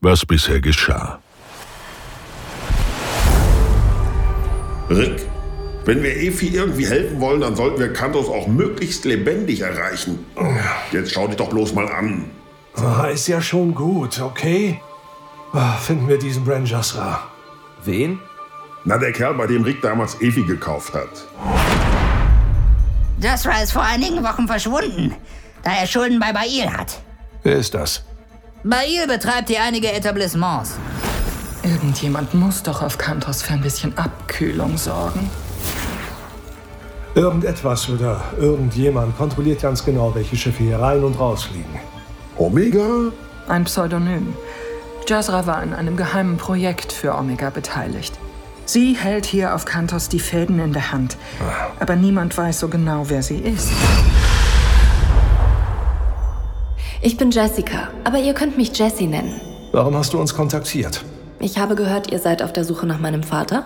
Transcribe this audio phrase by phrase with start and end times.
[0.00, 1.18] was bisher geschah.
[4.90, 5.26] Rick,
[5.84, 10.24] wenn wir Efi irgendwie helfen wollen, dann sollten wir Kantos auch möglichst lebendig erreichen.
[10.92, 12.30] Jetzt schau dich doch bloß mal an.
[12.74, 14.80] Ah, ist ja schon gut, okay?
[15.52, 17.22] Ah, finden wir diesen Bran Jasra.
[17.84, 18.20] Wen?
[18.84, 21.08] Na, der Kerl, bei dem Rick damals Efi gekauft hat.
[23.20, 25.14] Jasra ist vor einigen Wochen verschwunden,
[25.64, 27.00] da er Schulden bei Bail hat.
[27.42, 28.04] Wer ist das?
[28.64, 30.74] Bail betreibt hier einige Etablissements.
[31.62, 35.30] Irgendjemand muss doch auf Kantos für ein bisschen Abkühlung sorgen.
[37.14, 41.78] Irgendetwas oder irgendjemand kontrolliert ganz genau, welche Schiffe hier rein und rausfliegen.
[42.36, 43.12] Omega?
[43.48, 44.34] Ein Pseudonym.
[45.06, 48.18] Jasra war an einem geheimen Projekt für Omega beteiligt.
[48.64, 51.16] Sie hält hier auf Kantos die Fäden in der Hand.
[51.78, 53.70] Aber niemand weiß so genau, wer sie ist.
[57.00, 59.40] Ich bin Jessica, aber ihr könnt mich Jessie nennen.
[59.70, 61.04] Warum hast du uns kontaktiert?
[61.38, 63.64] Ich habe gehört, ihr seid auf der Suche nach meinem Vater.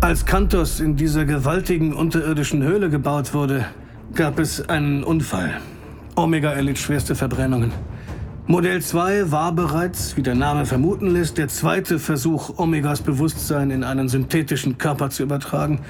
[0.00, 3.66] Als Kantos in dieser gewaltigen unterirdischen Höhle gebaut wurde,
[4.14, 5.60] gab es einen Unfall.
[6.16, 7.72] Omega erlitt schwerste Verbrennungen.
[8.48, 13.84] Modell 2 war bereits, wie der Name vermuten lässt, der zweite Versuch, Omegas Bewusstsein in
[13.84, 15.82] einen synthetischen Körper zu übertragen.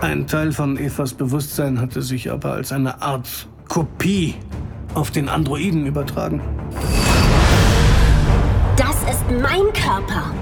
[0.00, 4.36] Ein Teil von Evas Bewusstsein hatte sich aber als eine Art Kopie
[4.94, 6.40] auf den Androiden übertragen.
[8.76, 10.32] Das ist mein Körper.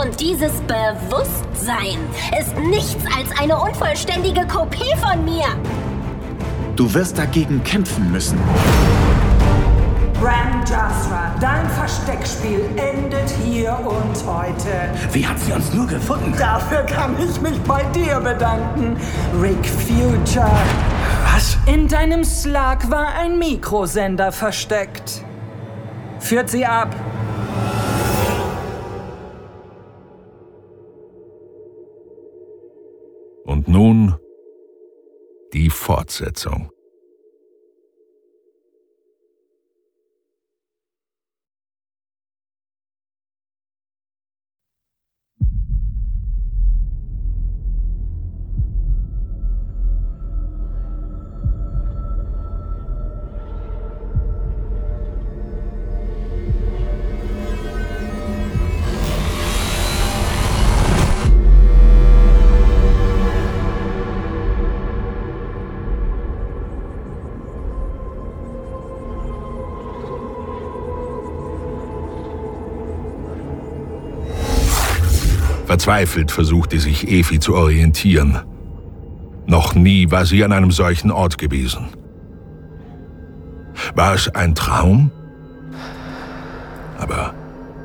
[0.00, 1.98] Und dieses Bewusstsein
[2.38, 5.46] ist nichts als eine unvollständige Kopie von mir.
[6.76, 8.38] Du wirst dagegen kämpfen müssen.
[10.20, 14.92] Bran Jasra, dein Versteckspiel endet hier und heute.
[15.12, 16.34] Wie hat sie uns nur gefunden?
[16.36, 18.96] Dafür kann ich mich bei dir bedanken,
[19.40, 20.50] Rick Future.
[21.32, 21.56] Was?
[21.66, 25.24] In deinem Slug war ein Mikrosender versteckt.
[26.18, 26.96] Führt sie ab.
[33.44, 34.16] Und nun
[35.52, 36.72] die Fortsetzung.
[75.78, 78.40] Verzweifelt versuchte sich Efi zu orientieren.
[79.46, 81.86] Noch nie war sie an einem solchen Ort gewesen.
[83.94, 85.12] War es ein Traum?
[86.98, 87.32] Aber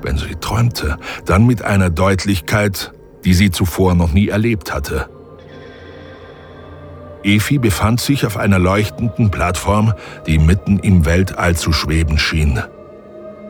[0.01, 2.91] wenn sie träumte, dann mit einer Deutlichkeit,
[3.25, 5.07] die sie zuvor noch nie erlebt hatte.
[7.21, 9.93] Efi befand sich auf einer leuchtenden Plattform,
[10.25, 12.59] die mitten im Weltall zu schweben schien.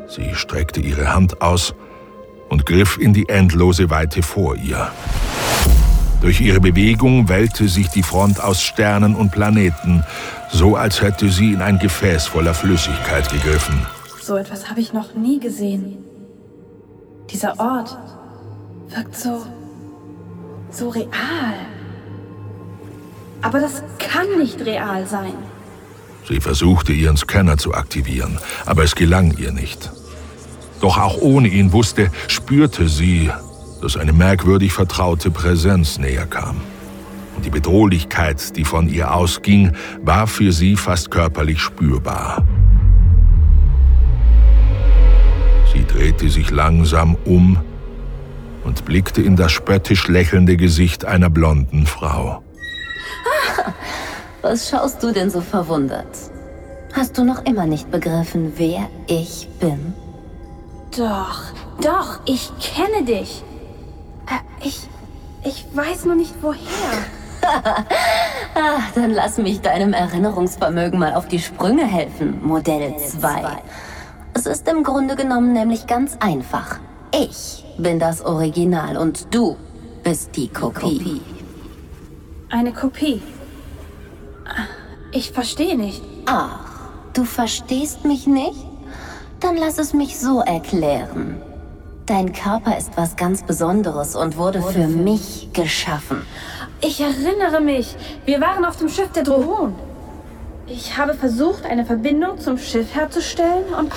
[0.09, 1.73] Sie streckte ihre Hand aus
[2.53, 4.91] und griff in die endlose Weite vor ihr.
[6.21, 10.03] Durch ihre Bewegung wellte sich die Front aus Sternen und Planeten,
[10.51, 13.75] so als hätte sie in ein Gefäß voller Flüssigkeit gegriffen.
[14.21, 15.97] So etwas habe ich noch nie gesehen.
[17.31, 17.97] Dieser Ort
[18.89, 19.45] wirkt so.
[20.69, 21.55] so real.
[23.41, 25.33] Aber das kann nicht real sein.
[26.27, 28.37] Sie versuchte ihren Scanner zu aktivieren,
[28.67, 29.91] aber es gelang ihr nicht.
[30.83, 33.31] Doch auch ohne ihn wusste, spürte sie,
[33.81, 36.59] dass eine merkwürdig vertraute Präsenz näher kam.
[37.37, 42.45] Und die Bedrohlichkeit, die von ihr ausging, war für sie fast körperlich spürbar.
[45.73, 47.57] Sie drehte sich langsam um
[48.65, 52.43] und blickte in das spöttisch lächelnde Gesicht einer blonden Frau.
[54.41, 56.29] Was schaust du denn so verwundert?
[56.91, 59.93] Hast du noch immer nicht begriffen, wer ich bin?
[60.97, 61.41] Doch,
[61.81, 63.43] doch, ich kenne dich.
[64.27, 64.87] Äh, ich.
[65.45, 66.59] Ich weiß nur nicht woher.
[68.55, 73.43] ah, dann lass mich deinem Erinnerungsvermögen mal auf die Sprünge helfen, Modell 2.
[74.33, 76.79] Es ist im Grunde genommen nämlich ganz einfach.
[77.13, 79.57] Ich bin das Original und du
[80.03, 81.21] bist die Kopie.
[82.49, 83.21] Eine Kopie.
[85.11, 86.01] Ich verstehe nicht.
[86.25, 86.59] Ach,
[87.13, 88.65] du verstehst mich nicht?
[89.43, 91.35] Dann lass es mich so erklären.
[92.05, 96.25] Dein Körper ist was ganz Besonderes und wurde für mich geschaffen.
[96.79, 97.97] Ich erinnere mich.
[98.23, 99.75] Wir waren auf dem Schiff der Drohon.
[100.65, 103.91] Ich habe versucht, eine Verbindung zum Schiff herzustellen und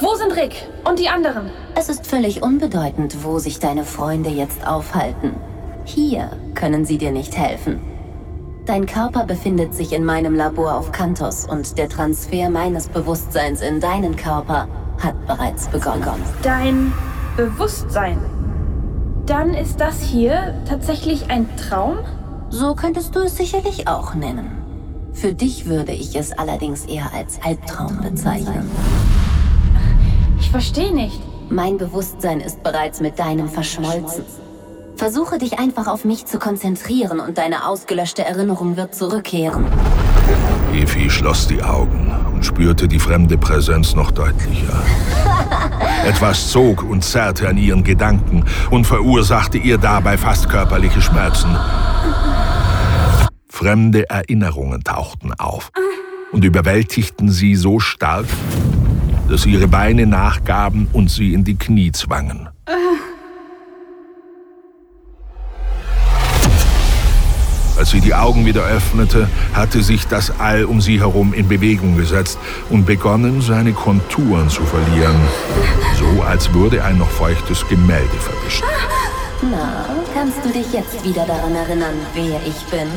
[0.00, 1.50] Wo sind Rick und die anderen?
[1.76, 5.36] Es ist völlig unbedeutend, wo sich deine Freunde jetzt aufhalten.
[5.84, 7.80] Hier können sie dir nicht helfen.
[8.66, 13.78] Dein Körper befindet sich in meinem Labor auf Kantos und der Transfer meines Bewusstseins in
[13.78, 14.66] deinen Körper
[15.00, 16.20] hat bereits begonnen.
[16.42, 16.92] Dein
[17.36, 18.18] Bewusstsein.
[19.24, 21.98] Dann ist das hier tatsächlich ein Traum?
[22.50, 24.50] So könntest du es sicherlich auch nennen.
[25.12, 28.68] Für dich würde ich es allerdings eher als Albtraum bezeichnen.
[30.40, 31.20] Ich verstehe nicht.
[31.50, 34.24] Mein Bewusstsein ist bereits mit deinem verschmolzen.
[34.96, 39.66] Versuche dich einfach auf mich zu konzentrieren und deine ausgelöschte Erinnerung wird zurückkehren.
[40.72, 44.82] Evi schloss die Augen und spürte die fremde Präsenz noch deutlicher.
[46.06, 51.54] Etwas zog und zerrte an ihren Gedanken und verursachte ihr dabei fast körperliche Schmerzen.
[53.48, 55.72] Fremde Erinnerungen tauchten auf
[56.32, 58.26] und überwältigten sie so stark,
[59.28, 62.48] dass ihre Beine nachgaben und sie in die Knie zwangen.
[67.76, 71.96] Als sie die Augen wieder öffnete, hatte sich das All um sie herum in Bewegung
[71.96, 72.38] gesetzt
[72.70, 75.16] und begonnen, seine Konturen zu verlieren.
[75.98, 78.64] So als würde ein noch feuchtes Gemälde verwischt.
[79.42, 79.84] Na,
[80.14, 82.88] kannst du dich jetzt wieder daran erinnern, wer ich bin?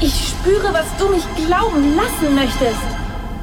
[0.00, 2.82] Ich spüre, was du mich glauben lassen möchtest.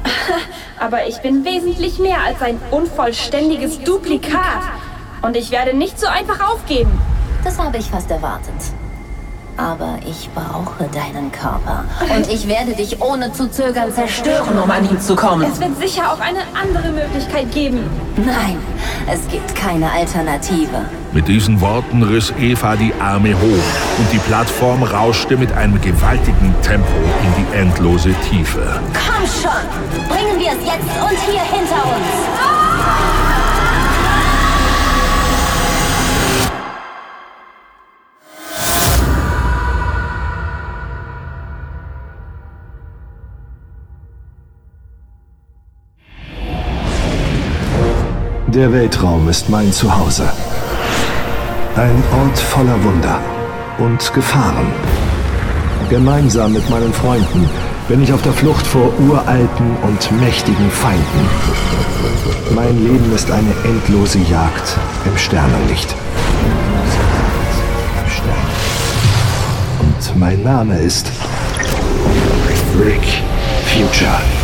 [0.78, 4.62] Aber ich bin wesentlich mehr als ein unvollständiges Duplikat.
[5.22, 6.90] Und ich werde nicht so einfach aufgeben.
[7.42, 8.54] Das habe ich fast erwartet.
[9.58, 11.84] Aber ich brauche deinen Körper.
[12.14, 15.42] Und ich werde dich ohne zu zögern zerstören, um an ihn zu kommen.
[15.50, 17.80] Es wird sicher auch eine andere Möglichkeit geben.
[18.16, 18.56] Nein,
[19.12, 20.86] es gibt keine Alternative.
[21.12, 26.54] Mit diesen Worten riss Eva die Arme hoch und die Plattform rauschte mit einem gewaltigen
[26.62, 26.86] Tempo
[27.24, 28.80] in die endlose Tiefe.
[28.92, 30.08] Komm schon!
[30.08, 33.27] Bringen wir es jetzt und hier hinter uns!
[48.54, 50.26] Der Weltraum ist mein Zuhause.
[51.76, 53.20] Ein Ort voller Wunder
[53.76, 54.72] und Gefahren.
[55.90, 57.46] Gemeinsam mit meinen Freunden
[57.88, 61.28] bin ich auf der Flucht vor uralten und mächtigen Feinden.
[62.54, 65.94] Mein Leben ist eine endlose Jagd im Sternenlicht.
[69.78, 71.12] Und mein Name ist
[72.82, 73.22] Rick
[73.66, 74.37] Future.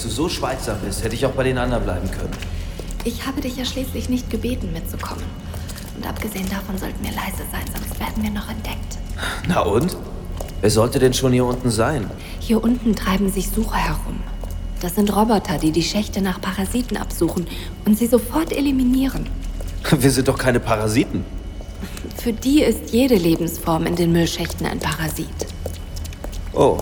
[0.00, 2.32] Dass du so schweigsam bist, hätte ich auch bei den anderen bleiben können.
[3.04, 5.24] Ich habe dich ja schließlich nicht gebeten, mitzukommen.
[5.94, 8.96] Und abgesehen davon sollten wir leise sein, sonst werden wir noch entdeckt.
[9.46, 9.94] Na und?
[10.62, 12.10] Wer sollte denn schon hier unten sein?
[12.38, 14.20] Hier unten treiben sich Sucher herum.
[14.80, 17.46] Das sind Roboter, die die Schächte nach Parasiten absuchen
[17.84, 19.26] und sie sofort eliminieren.
[19.90, 21.26] Wir sind doch keine Parasiten.
[22.16, 25.26] Für die ist jede Lebensform in den Müllschächten ein Parasit.
[26.54, 26.78] Oh,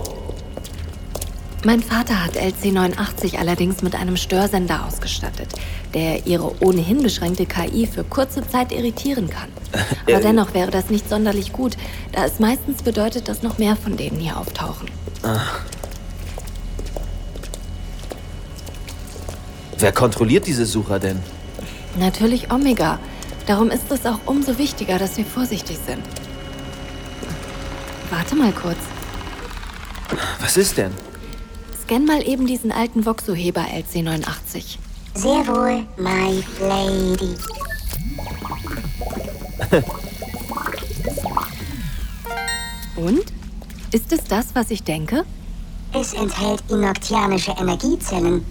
[1.65, 5.49] Mein Vater hat LC-89 allerdings mit einem Störsender ausgestattet,
[5.93, 9.49] der ihre ohnehin beschränkte KI für kurze Zeit irritieren kann.
[10.07, 11.77] Aber dennoch wäre das nicht sonderlich gut,
[12.13, 14.89] da es meistens bedeutet, dass noch mehr von denen hier auftauchen.
[15.25, 15.41] Ah.
[19.79, 21.19] Wer kontrolliert diese Sucher denn?
[21.99, 23.01] Natürlich Omega.
[23.47, 26.03] Darum ist es auch umso wichtiger, dass wir vorsichtig sind.
[28.11, 28.79] Warte mal kurz.
[30.41, 30.93] Was ist denn?
[31.89, 34.77] Scan mal eben diesen alten Voxoheber LC89.
[35.15, 37.35] Sehr wohl, my lady.
[42.97, 43.25] Und?
[43.91, 45.25] Ist es das, was ich denke?
[45.95, 48.45] Es enthält inoktianische Energiezellen.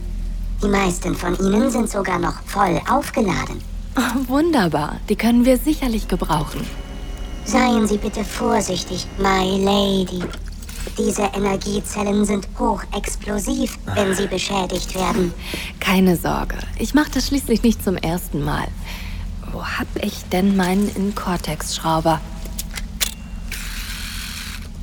[0.64, 3.62] Die meisten von ihnen sind sogar noch voll aufgeladen.
[3.96, 6.66] Oh, wunderbar, die können wir sicherlich gebrauchen.
[7.46, 10.24] Seien Sie bitte vorsichtig, my lady.
[10.98, 15.34] Diese Energiezellen sind hochexplosiv, wenn sie beschädigt werden.
[15.80, 18.68] Keine Sorge, ich mache das schließlich nicht zum ersten Mal.
[19.52, 22.22] Wo hab ich denn meinen Incortex-Schrauber?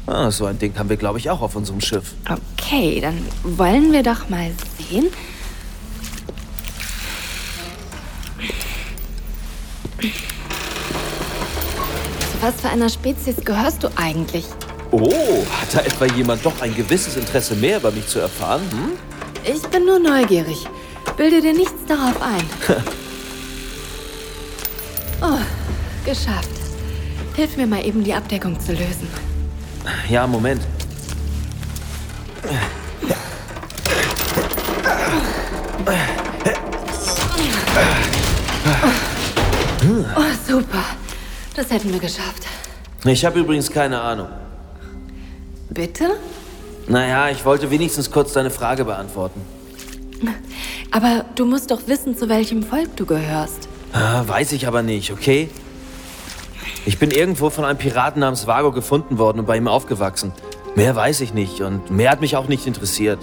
[0.07, 2.15] Ah, so ein Ding haben wir, glaube ich, auch auf unserem Schiff.
[2.29, 5.07] Okay, dann wollen wir doch mal sehen.
[10.01, 10.11] Zu
[12.43, 14.45] was für einer Spezies gehörst du eigentlich?
[14.97, 18.63] Oh, hat da etwa jemand doch ein gewisses Interesse mehr über mich zu erfahren?
[18.71, 18.93] Hm?
[19.53, 20.69] Ich bin nur neugierig.
[21.17, 22.45] Bilde dir nichts darauf ein.
[25.21, 25.41] oh,
[26.07, 26.49] geschafft.
[27.35, 29.09] Hilf mir mal eben, die Abdeckung zu lösen.
[30.09, 30.63] Ja, Moment.
[40.17, 40.85] Oh, super.
[41.57, 42.47] Das hätten wir geschafft.
[43.05, 44.29] Ich habe übrigens keine Ahnung.
[45.71, 46.11] Bitte?
[46.87, 49.41] Naja, ich wollte wenigstens kurz deine Frage beantworten.
[50.91, 53.69] Aber du musst doch wissen, zu welchem Volk du gehörst.
[53.93, 55.49] Ah, weiß ich aber nicht, okay?
[56.87, 60.33] Ich bin irgendwo von einem Piraten namens Vago gefunden worden und bei ihm aufgewachsen.
[60.77, 63.19] Mehr weiß ich nicht und mehr hat mich auch nicht interessiert.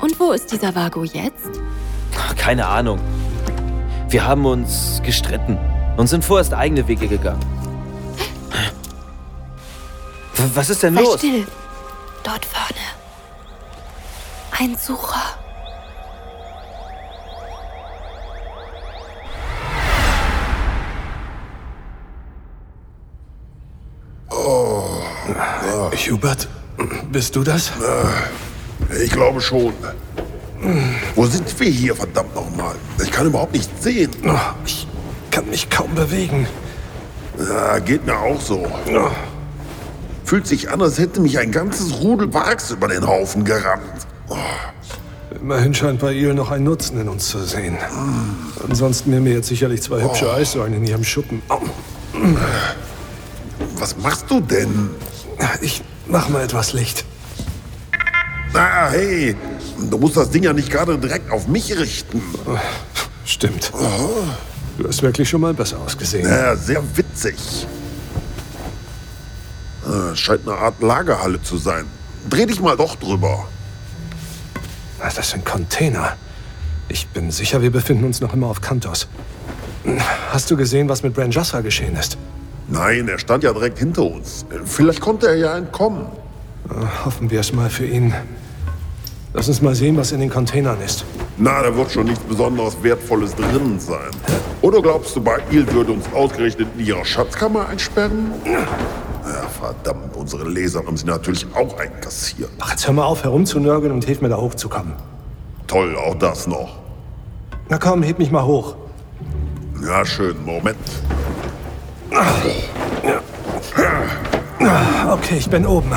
[0.00, 1.60] Und wo ist dieser Vago jetzt?
[2.18, 2.98] Ach, Keine Ahnung.
[4.08, 5.58] Wir haben uns gestritten
[5.96, 7.40] und sind vorerst eigene Wege gegangen.
[10.54, 11.18] Was ist denn Sei los?
[11.18, 11.46] still.
[12.24, 12.80] Dort vorne.
[14.58, 15.36] Ein Sucher.
[24.30, 25.00] Oh.
[26.10, 26.48] Hubert,
[27.10, 27.72] bist du das?
[29.02, 29.72] Ich glaube schon.
[31.14, 32.74] Wo sind wir hier, verdammt nochmal?
[33.02, 34.10] Ich kann überhaupt nicht sehen.
[34.64, 34.86] Ich
[35.30, 36.46] kann mich kaum bewegen.
[37.38, 38.66] Ja, geht mir auch so.
[40.24, 44.06] Fühlt sich an, als hätte mich ein ganzes Rudel Wachs über den Haufen gerammt.
[45.40, 47.76] Immerhin scheint bei ihr noch ein Nutzen in uns zu sehen.
[48.68, 51.42] Ansonsten wären mir jetzt sicherlich zwei hübsche Eissäulen in ihrem Schuppen.
[53.76, 54.90] Was machst du denn?
[55.60, 57.04] Ich mach mal etwas Licht.
[58.54, 59.34] Ah, hey,
[59.90, 62.22] du musst das Ding ja nicht gerade direkt auf mich richten.
[63.24, 63.72] Stimmt.
[64.78, 66.28] Du hast wirklich schon mal besser ausgesehen.
[66.28, 67.66] Ja, sehr witzig.
[69.86, 71.86] Ah, scheint eine Art Lagerhalle zu sein.
[72.28, 73.46] Dreh dich mal doch drüber.
[75.00, 76.16] Das sind Container.
[76.88, 79.08] Ich bin sicher, wir befinden uns noch immer auf Kantos.
[80.30, 82.16] Hast du gesehen, was mit Bran Jasra geschehen ist?
[82.68, 84.46] Nein, er stand ja direkt hinter uns.
[84.64, 86.06] Vielleicht konnte er ja entkommen.
[86.70, 88.14] Äh, Hoffen wir es mal für ihn.
[89.34, 91.04] Lass uns mal sehen, was in den Containern ist.
[91.38, 94.10] Na, da wird schon nichts besonders Wertvolles drin sein.
[94.60, 98.30] Oder glaubst du, Bail würde uns ausgerechnet in ihrer Schatzkammer einsperren?
[99.62, 102.50] Verdammt, unsere Leser haben sie natürlich auch einkassiert.
[102.58, 104.94] Ach, jetzt hör mal auf, herumzunörgeln und hilf mir da hochzukommen.
[105.68, 106.80] Toll, auch das noch.
[107.68, 108.74] Na komm, heb mich mal hoch.
[109.80, 110.76] Ja, schön, Moment.
[115.08, 115.92] Okay, ich bin oben.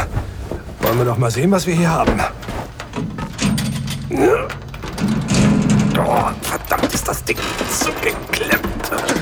[0.81, 2.19] Wollen wir doch mal sehen, was wir hier haben.
[5.98, 7.38] Oh, verdammt, ist das Ding
[7.79, 8.64] zugeklemmt.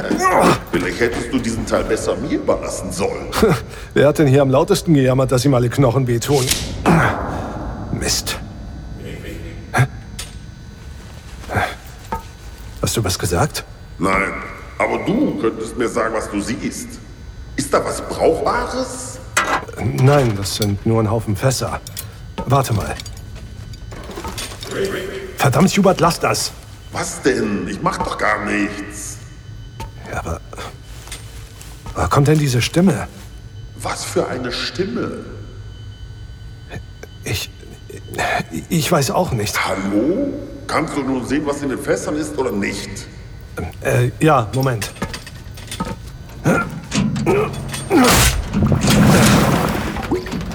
[0.71, 3.27] Vielleicht hättest du diesen Teil besser mir überlassen sollen.
[3.93, 6.45] Wer hat denn hier am lautesten gejammert, dass ihm alle Knochen wehtun?
[7.91, 8.37] Mist.
[12.81, 13.63] Hast du was gesagt?
[13.97, 14.33] Nein,
[14.77, 16.89] aber du könntest mir sagen, was du siehst.
[17.55, 19.19] Ist da was Brauchbares?
[19.81, 21.79] Nein, das sind nur ein Haufen Fässer.
[22.45, 22.93] Warte mal.
[25.37, 26.51] Verdammt, Hubert, lass das.
[26.91, 27.67] Was denn?
[27.67, 29.12] Ich mach doch gar nichts.
[30.13, 30.39] Aber.
[31.95, 33.07] Woher kommt denn diese Stimme?
[33.77, 35.19] Was für eine Stimme?
[37.23, 37.49] Ich.
[38.69, 39.65] Ich weiß auch nicht.
[39.67, 40.33] Hallo?
[40.67, 42.89] Kannst du nun sehen, was in den Fässern ist oder nicht?
[43.81, 44.91] Äh, ja, Moment.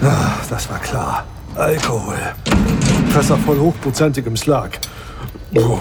[0.01, 1.25] Ah, Das war klar.
[1.55, 2.17] Alkohol.
[3.09, 4.79] Fässer voll hochprozentigem Slag.
[5.55, 5.79] Oh.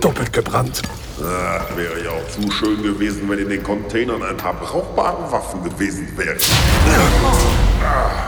[0.00, 0.82] doppelt gebrannt.
[1.20, 5.64] Ah, wäre ja auch zu schön gewesen, wenn in den Containern ein paar brauchbare Waffen
[5.64, 6.38] gewesen wären.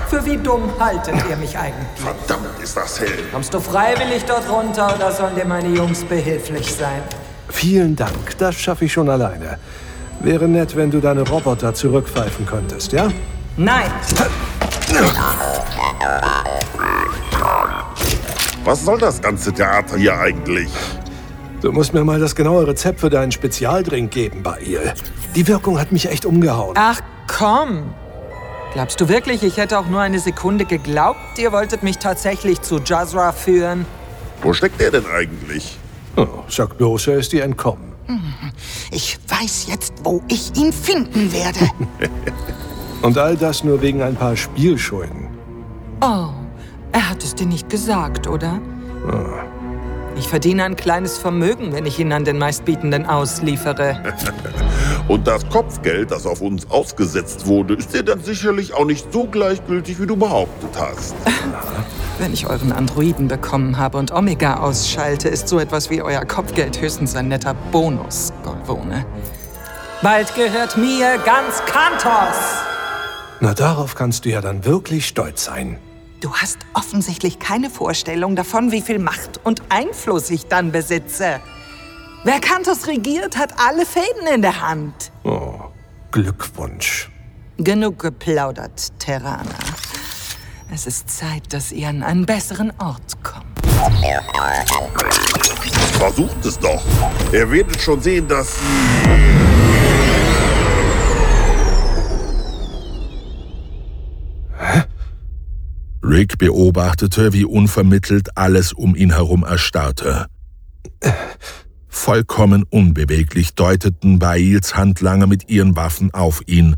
[0.09, 1.87] Für wie dumm haltet ihr mich eigentlich?
[1.97, 3.18] Verdammt, ist das hell.
[3.32, 7.02] Kommst du freiwillig dort runter oder sollen dir meine Jungs behilflich sein?
[7.49, 9.59] Vielen Dank, das schaffe ich schon alleine.
[10.20, 13.09] Wäre nett, wenn du deine Roboter zurückpfeifen könntest, ja?
[13.56, 13.90] Nein!
[18.64, 20.70] Was soll das ganze Theater hier eigentlich?
[21.60, 24.94] Du musst mir mal das genaue Rezept für deinen Spezialdrink geben, Bail.
[25.34, 26.74] Die Wirkung hat mich echt umgehauen.
[26.78, 27.94] Ach komm!
[28.72, 32.78] Glaubst du wirklich, ich hätte auch nur eine Sekunde geglaubt, ihr wolltet mich tatsächlich zu
[32.78, 33.84] Jazra führen?
[34.42, 35.76] Wo steckt er denn eigentlich?
[36.16, 37.90] Oh, sag bloß, er ist dir entkommen.
[38.90, 41.68] Ich weiß jetzt, wo ich ihn finden werde.
[43.02, 45.28] Und all das nur wegen ein paar Spielschulden.
[46.00, 46.28] Oh,
[46.92, 48.60] er hat es dir nicht gesagt, oder?
[49.06, 49.59] Ah.
[50.20, 54.02] Ich verdiene ein kleines Vermögen, wenn ich ihn an den meistbietenden ausliefere.
[55.08, 59.24] Und das Kopfgeld, das auf uns ausgesetzt wurde, ist dir dann sicherlich auch nicht so
[59.24, 61.14] gleichgültig, wie du behauptet hast.
[62.18, 66.78] Wenn ich euren Androiden bekommen habe und Omega ausschalte, ist so etwas wie euer Kopfgeld
[66.82, 69.06] höchstens ein netter Bonus, Golvone.
[70.02, 72.36] Bald gehört mir ganz Kantos!
[73.40, 75.78] Na, darauf kannst du ja dann wirklich stolz sein.
[76.20, 81.40] Du hast offensichtlich keine Vorstellung davon, wie viel Macht und Einfluss ich dann besitze.
[82.24, 85.12] Wer Kantos regiert, hat alle Fäden in der Hand.
[85.24, 85.54] Oh,
[86.10, 87.10] Glückwunsch.
[87.56, 89.44] Genug geplaudert, Terraner.
[90.70, 93.46] Es ist Zeit, dass ihr an einen besseren Ort kommt.
[95.92, 96.82] Versucht es doch.
[97.32, 98.58] Er werdet schon sehen, dass...
[106.02, 110.26] Rick beobachtete, wie unvermittelt alles um ihn herum erstarrte.
[111.88, 116.76] Vollkommen unbeweglich deuteten Bails Handlanger mit ihren Waffen auf ihn.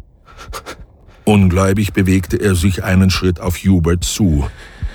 [1.24, 4.48] Ungläubig bewegte er sich einen Schritt auf Hubert zu,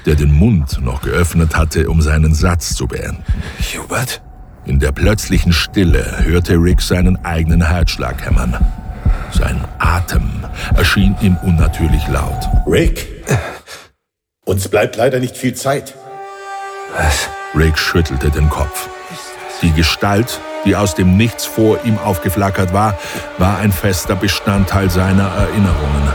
[0.06, 3.24] der den Mund noch geöffnet hatte, um seinen Satz zu beenden.
[3.60, 4.22] Hubert?
[4.66, 8.58] In der plötzlichen Stille hörte Rick seinen eigenen Herzschlag hämmern.
[9.32, 10.30] Sein Atem
[10.76, 12.50] erschien ihm unnatürlich laut.
[12.66, 13.08] Rick,
[14.48, 15.94] uns bleibt leider nicht viel Zeit.
[16.96, 17.30] Was?
[17.56, 18.90] Rick schüttelte den Kopf.
[19.62, 22.98] Die Gestalt, die aus dem Nichts vor ihm aufgeflackert war,
[23.38, 26.14] war ein fester Bestandteil seiner Erinnerungen.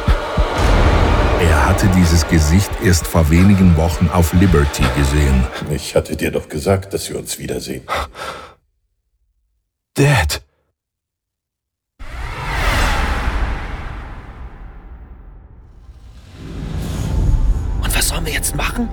[1.40, 5.47] Er hatte dieses Gesicht erst vor wenigen Wochen auf Liberty gesehen.
[5.71, 7.83] Ich hatte dir doch gesagt, dass wir uns wiedersehen.
[9.95, 10.42] Dad.
[18.22, 18.88] Sollen wir jetzt machen?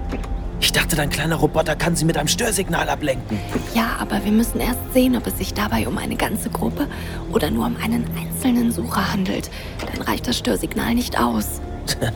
[0.60, 3.40] Ich dachte, dein kleiner Roboter kann sie mit einem Störsignal ablenken.
[3.76, 6.88] Ja, aber wir müssen erst sehen, ob es sich dabei um eine ganze Gruppe
[7.32, 9.52] oder nur um einen einzelnen Sucher handelt.
[9.86, 11.62] Dann reicht das Störsignal nicht aus.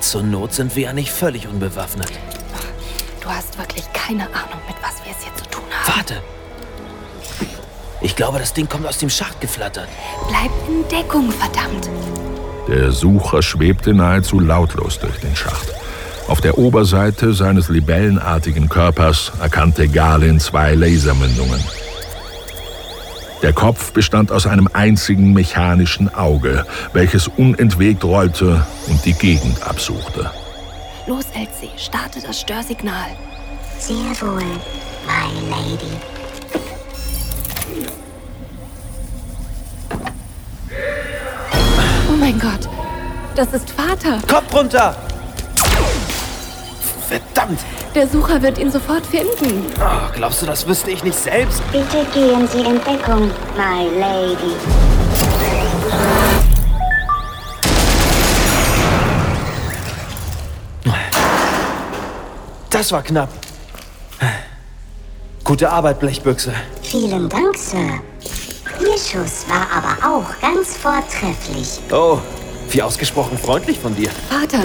[0.00, 2.10] Zur Not sind wir ja nicht völlig unbewaffnet.
[3.20, 5.96] Du hast wirklich keine Ahnung, mit was wir es hier zu tun haben.
[5.96, 6.14] Warte!
[8.02, 9.88] Ich glaube, das Ding kommt aus dem Schacht geflattert.
[10.28, 11.88] Bleib in Deckung, verdammt.
[12.68, 15.74] Der Sucher schwebte nahezu lautlos durch den Schacht.
[16.28, 21.62] Auf der Oberseite seines libellenartigen Körpers erkannte Galin zwei Lasermündungen.
[23.42, 30.30] Der Kopf bestand aus einem einzigen mechanischen Auge, welches unentwegt rollte und die Gegend absuchte.
[31.06, 33.10] Los, Elsie, starte das Störsignal.
[33.78, 36.13] Sehr wohl, my lady.
[42.14, 42.68] Oh mein Gott,
[43.34, 44.20] das ist Vater.
[44.28, 44.94] Kopf runter!
[47.08, 47.58] Verdammt!
[47.92, 49.66] Der Sucher wird ihn sofort finden.
[49.80, 51.60] Oh, glaubst du, das wüsste ich nicht selbst?
[51.72, 54.54] Bitte gehen Sie in Deckung, my lady.
[62.70, 63.30] Das war knapp.
[65.42, 66.52] Gute Arbeit, Blechbüchse.
[66.80, 68.00] Vielen Dank, Sir.
[68.80, 71.78] Ihr Schuss war aber auch ganz vortrefflich.
[71.92, 72.18] Oh,
[72.70, 74.10] wie ausgesprochen freundlich von dir.
[74.28, 74.62] Vater,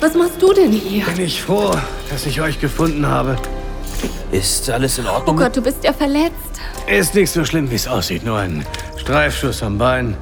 [0.00, 1.04] was machst du denn hier?
[1.06, 1.74] Bin ich froh,
[2.10, 3.36] dass ich euch gefunden habe.
[4.30, 5.36] Ist alles in Oh Ordnung?
[5.36, 6.34] Gott, du bist ja verletzt.
[6.86, 8.24] Ist nicht so schlimm, wie es aussieht.
[8.24, 8.64] Nur ein
[8.96, 10.16] Streifschuss am Bein.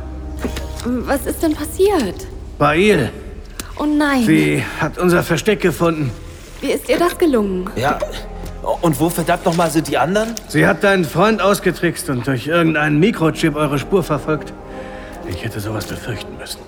[0.85, 2.27] Was ist denn passiert?
[2.59, 3.11] Bail,
[3.79, 4.25] Oh nein.
[4.25, 6.11] sie hat unser Versteck gefunden.
[6.61, 7.69] Wie ist ihr das gelungen?
[7.77, 7.99] Ja.
[8.83, 10.35] Und wo verdammt nochmal sind die anderen?
[10.49, 14.53] Sie hat deinen Freund ausgetrickst und durch irgendeinen Mikrochip eure Spur verfolgt.
[15.29, 16.61] Ich hätte sowas befürchten müssen.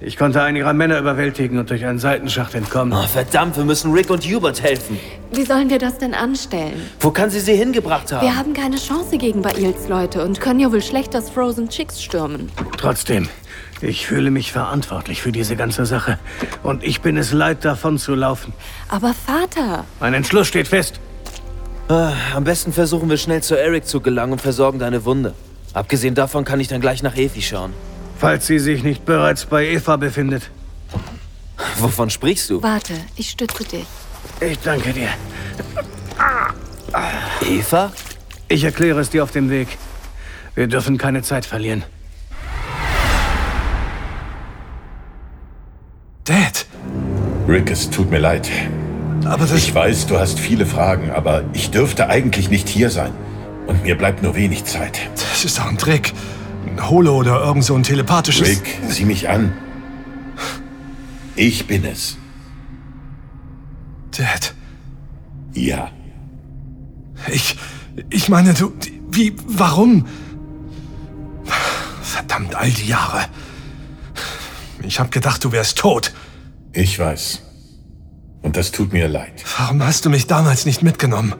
[0.00, 2.96] Ich konnte einen ihrer Männer überwältigen und durch einen Seitenschacht entkommen.
[2.96, 4.96] Oh, verdammt, wir müssen Rick und Hubert helfen.
[5.32, 6.80] Wie sollen wir das denn anstellen?
[7.00, 8.24] Wo kann sie sie hingebracht haben?
[8.24, 12.00] Wir haben keine Chance gegen Bails Leute und können ja wohl schlecht das Frozen Chicks
[12.00, 12.48] stürmen.
[12.76, 13.28] Trotzdem,
[13.80, 16.20] ich fühle mich verantwortlich für diese ganze Sache.
[16.62, 18.52] Und ich bin es leid, davon zu laufen.
[18.88, 19.84] Aber Vater!
[19.98, 21.00] Mein Entschluss steht fest.
[21.88, 25.32] Ah, am besten versuchen wir schnell zu Eric zu gelangen und versorgen deine Wunde.
[25.72, 27.72] Abgesehen davon kann ich dann gleich nach Evi schauen.
[28.18, 30.50] Falls sie sich nicht bereits bei Eva befindet.
[31.78, 32.62] Wovon sprichst du?
[32.62, 33.86] Warte, ich stütze dich.
[34.40, 35.08] Ich danke dir.
[37.48, 37.92] Eva?
[38.48, 39.68] Ich erkläre es dir auf dem Weg.
[40.54, 41.84] Wir dürfen keine Zeit verlieren.
[46.24, 46.66] Dad!
[47.48, 48.50] Rick, es tut mir leid.
[49.28, 49.58] Aber das...
[49.58, 53.12] Ich weiß, du hast viele Fragen, aber ich dürfte eigentlich nicht hier sein.
[53.66, 54.98] Und mir bleibt nur wenig Zeit.
[55.14, 56.14] Das ist doch ein Trick.
[56.66, 58.48] Ein Holo oder irgend so ein telepathisches...
[58.48, 59.52] Rick, sieh mich an.
[61.36, 62.16] Ich bin es.
[64.16, 64.54] Dad.
[65.52, 65.90] Ja.
[67.30, 67.56] Ich...
[68.08, 68.72] Ich meine, du...
[69.10, 69.36] Wie...
[69.46, 70.06] Warum?
[72.00, 73.26] Verdammt, all die Jahre.
[74.82, 76.14] Ich hab gedacht, du wärst tot.
[76.72, 77.42] Ich weiß.
[78.42, 79.44] Und das tut mir leid.
[79.58, 81.34] Warum hast du mich damals nicht mitgenommen?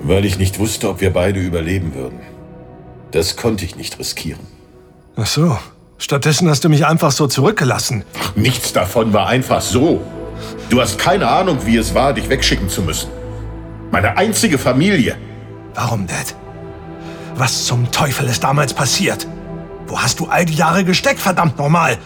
[0.00, 2.20] Weil ich nicht wusste, ob wir beide überleben würden.
[3.12, 4.40] Das konnte ich nicht riskieren.
[5.16, 5.58] Ach so.
[5.98, 8.04] Stattdessen hast du mich einfach so zurückgelassen.
[8.34, 10.00] Nichts davon war einfach so.
[10.70, 13.10] Du hast keine Ahnung, wie es war, dich wegschicken zu müssen.
[13.90, 15.16] Meine einzige Familie.
[15.74, 16.34] Warum, Dad?
[17.34, 19.26] Was zum Teufel ist damals passiert?
[19.86, 21.98] Wo hast du all die Jahre gesteckt, verdammt nochmal?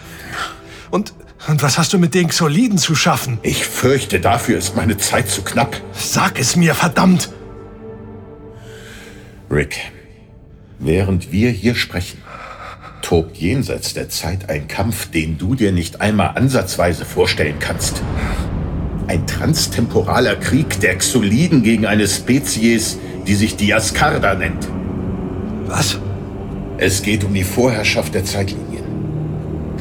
[0.91, 1.13] Und,
[1.47, 3.39] und was hast du mit den Xoliden zu schaffen?
[3.43, 5.79] Ich fürchte, dafür ist meine Zeit zu knapp.
[5.93, 7.29] Sag es mir, verdammt!
[9.49, 9.77] Rick,
[10.79, 12.21] während wir hier sprechen,
[13.01, 18.01] tobt jenseits der Zeit ein Kampf, den du dir nicht einmal ansatzweise vorstellen kannst.
[19.07, 24.67] Ein transtemporaler Krieg der Xoliden gegen eine Spezies, die sich Diascarda nennt.
[25.67, 25.99] Was?
[26.77, 28.64] Es geht um die Vorherrschaft der Zeitlinien.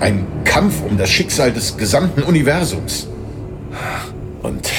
[0.00, 3.08] Ein Kampf um das Schicksal des gesamten Universums.
[4.42, 4.70] Und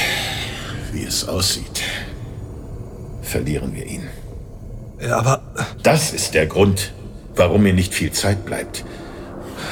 [0.92, 1.82] wie es aussieht,
[3.22, 4.08] verlieren wir ihn.
[5.02, 5.42] Ja, aber...
[5.84, 6.94] Das ist der Grund,
[7.36, 8.86] warum mir nicht viel Zeit bleibt.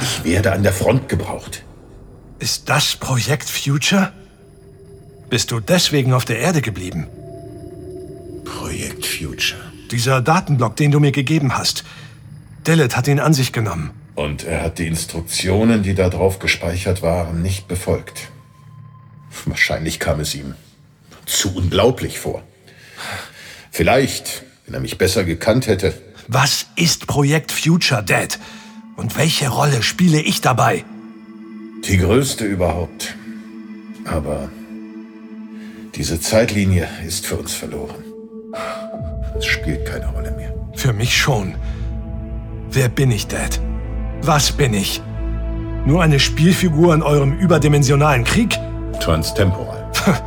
[0.01, 1.63] Ich werde an der Front gebraucht.
[2.39, 4.11] Ist das Projekt Future?
[5.29, 7.07] Bist du deswegen auf der Erde geblieben?
[8.43, 9.61] Projekt Future.
[9.91, 11.83] Dieser Datenblock, den du mir gegeben hast.
[12.67, 13.91] Dillet hat ihn an sich genommen.
[14.15, 18.29] Und er hat die Instruktionen, die da drauf gespeichert waren, nicht befolgt.
[19.45, 20.55] Wahrscheinlich kam es ihm
[21.25, 22.43] zu unglaublich vor.
[23.71, 25.93] Vielleicht, wenn er mich besser gekannt hätte.
[26.27, 28.39] Was ist Projekt Future, Dad?
[28.95, 30.85] Und welche Rolle spiele ich dabei?
[31.87, 33.15] Die größte überhaupt.
[34.05, 34.49] Aber
[35.95, 38.03] diese Zeitlinie ist für uns verloren.
[39.37, 40.53] Es spielt keine Rolle mehr.
[40.75, 41.55] Für mich schon.
[42.69, 43.59] Wer bin ich, Dad?
[44.25, 45.01] Was bin ich?
[45.85, 48.57] Nur eine Spielfigur in eurem überdimensionalen Krieg?
[49.01, 49.91] Transtemporal.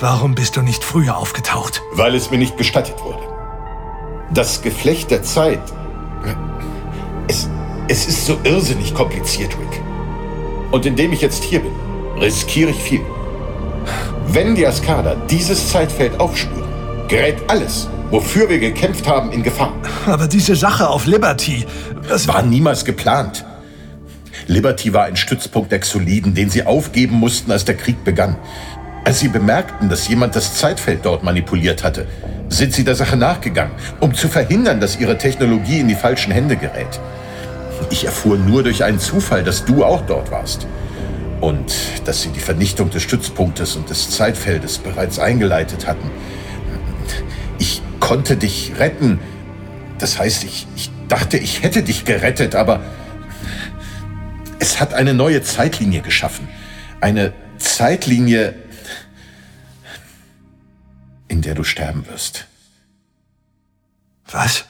[0.00, 1.80] Warum bist du nicht früher aufgetaucht?
[1.94, 3.22] Weil es mir nicht gestattet wurde.
[4.34, 5.62] Das Geflecht der Zeit.
[7.28, 7.48] Es,
[7.88, 9.80] es ist so irrsinnig kompliziert, Rick.
[10.70, 11.72] Und indem ich jetzt hier bin,
[12.20, 13.00] riskiere ich viel.
[14.26, 16.68] Wenn die Askada dieses Zeitfeld aufspüren,
[17.08, 19.72] gerät alles, wofür wir gekämpft haben, in Gefahr.
[20.04, 21.64] Aber diese Sache auf Liberty.
[22.08, 23.44] Das war niemals geplant.
[24.46, 28.36] Liberty war ein Stützpunkt der Xoliden, den sie aufgeben mussten, als der Krieg begann.
[29.04, 32.06] Als sie bemerkten, dass jemand das Zeitfeld dort manipuliert hatte,
[32.48, 36.56] sind sie der Sache nachgegangen, um zu verhindern, dass ihre Technologie in die falschen Hände
[36.56, 37.00] gerät.
[37.90, 40.66] Ich erfuhr nur durch einen Zufall, dass du auch dort warst.
[41.40, 46.10] Und dass sie die Vernichtung des Stützpunktes und des Zeitfeldes bereits eingeleitet hatten.
[47.58, 49.18] Ich konnte dich retten.
[49.98, 52.82] Das heißt, ich, ich dachte, ich hätte dich gerettet, aber
[54.58, 56.48] es hat eine neue Zeitlinie geschaffen.
[57.00, 58.54] Eine Zeitlinie,
[61.28, 62.46] in der du sterben wirst.
[64.30, 64.64] Was?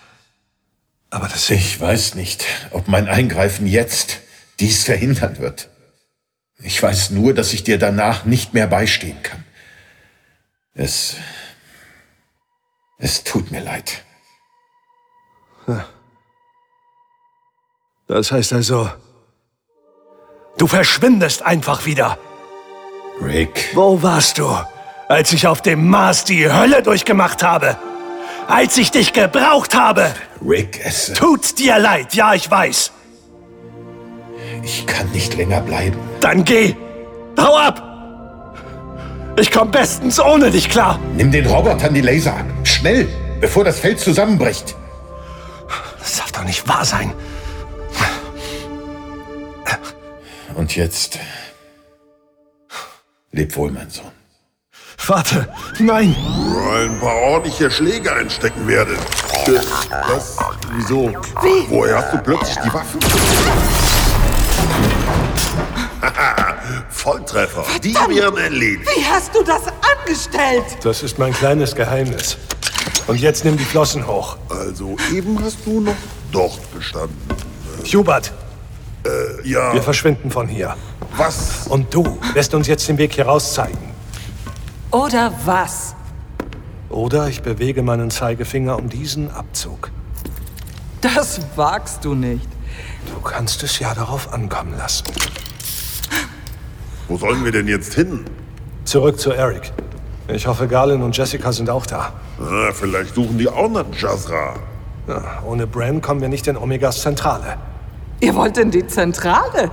[1.10, 1.48] Aber das...
[1.50, 4.20] Ich weiß nicht, ob mein Eingreifen jetzt
[4.58, 5.68] dies verhindern wird.
[6.58, 9.44] Ich weiß nur, dass ich dir danach nicht mehr beistehen kann.
[10.74, 11.16] Es...
[12.98, 14.02] Es tut mir leid.
[18.06, 18.90] Das heißt also,
[20.58, 22.18] du verschwindest einfach wieder.
[23.22, 23.70] Rick.
[23.74, 24.48] Wo warst du,
[25.08, 27.78] als ich auf dem Mars die Hölle durchgemacht habe?
[28.46, 30.14] Als ich dich gebraucht habe?
[30.46, 31.12] Rick, es...
[31.14, 32.92] Tut dir leid, ja, ich weiß.
[34.62, 35.98] Ich kann nicht länger bleiben.
[36.20, 36.74] Dann geh!
[37.38, 37.82] Hau ab!
[39.36, 41.00] Ich komm bestens ohne dich klar.
[41.16, 42.46] Nimm den Robotern die Laser ab.
[42.62, 43.08] Schnell,
[43.40, 44.76] bevor das Feld zusammenbricht.
[45.98, 47.12] Das darf doch nicht wahr sein.
[50.54, 51.18] Und jetzt.
[53.32, 54.10] Leb wohl, mein Sohn.
[55.06, 55.48] Warte,
[55.80, 56.14] nein!
[56.72, 58.96] Ein paar ordentliche Schläge einstecken werde.
[60.08, 60.38] Was?
[60.72, 61.08] Wieso?
[61.42, 61.68] Wie?
[61.68, 63.00] Woher hast du plötzlich die Waffen?
[66.88, 67.64] Volltreffer.
[67.82, 68.88] Die wären erledigt.
[68.96, 69.62] Wie hast du das
[69.98, 70.64] angestellt?
[70.82, 72.38] Das ist mein kleines Geheimnis.
[73.06, 74.36] Und jetzt nimm die Flossen hoch.
[74.48, 75.96] Also eben hast du noch
[76.32, 77.18] dort gestanden.
[77.92, 78.32] Hubert,
[79.04, 79.72] Äh, ja.
[79.74, 80.76] wir verschwinden von hier.
[81.16, 81.66] Was?
[81.68, 83.78] Und du lässt uns jetzt den Weg hier raus zeigen.
[84.90, 85.94] Oder was?
[86.88, 89.90] Oder ich bewege meinen Zeigefinger um diesen Abzug.
[91.00, 92.48] Das wagst du nicht.
[93.12, 95.04] Du kannst es ja darauf ankommen lassen.
[97.08, 98.24] Wo sollen wir denn jetzt hin?
[98.84, 99.72] Zurück zu Eric.
[100.28, 102.12] Ich hoffe, Garlin und Jessica sind auch da.
[102.40, 104.54] Ah, vielleicht suchen die auch nach Jazra.
[105.06, 107.58] Ja, ohne Bran kommen wir nicht in Omegas Zentrale.
[108.24, 109.70] Ihr wollt in die Zentrale?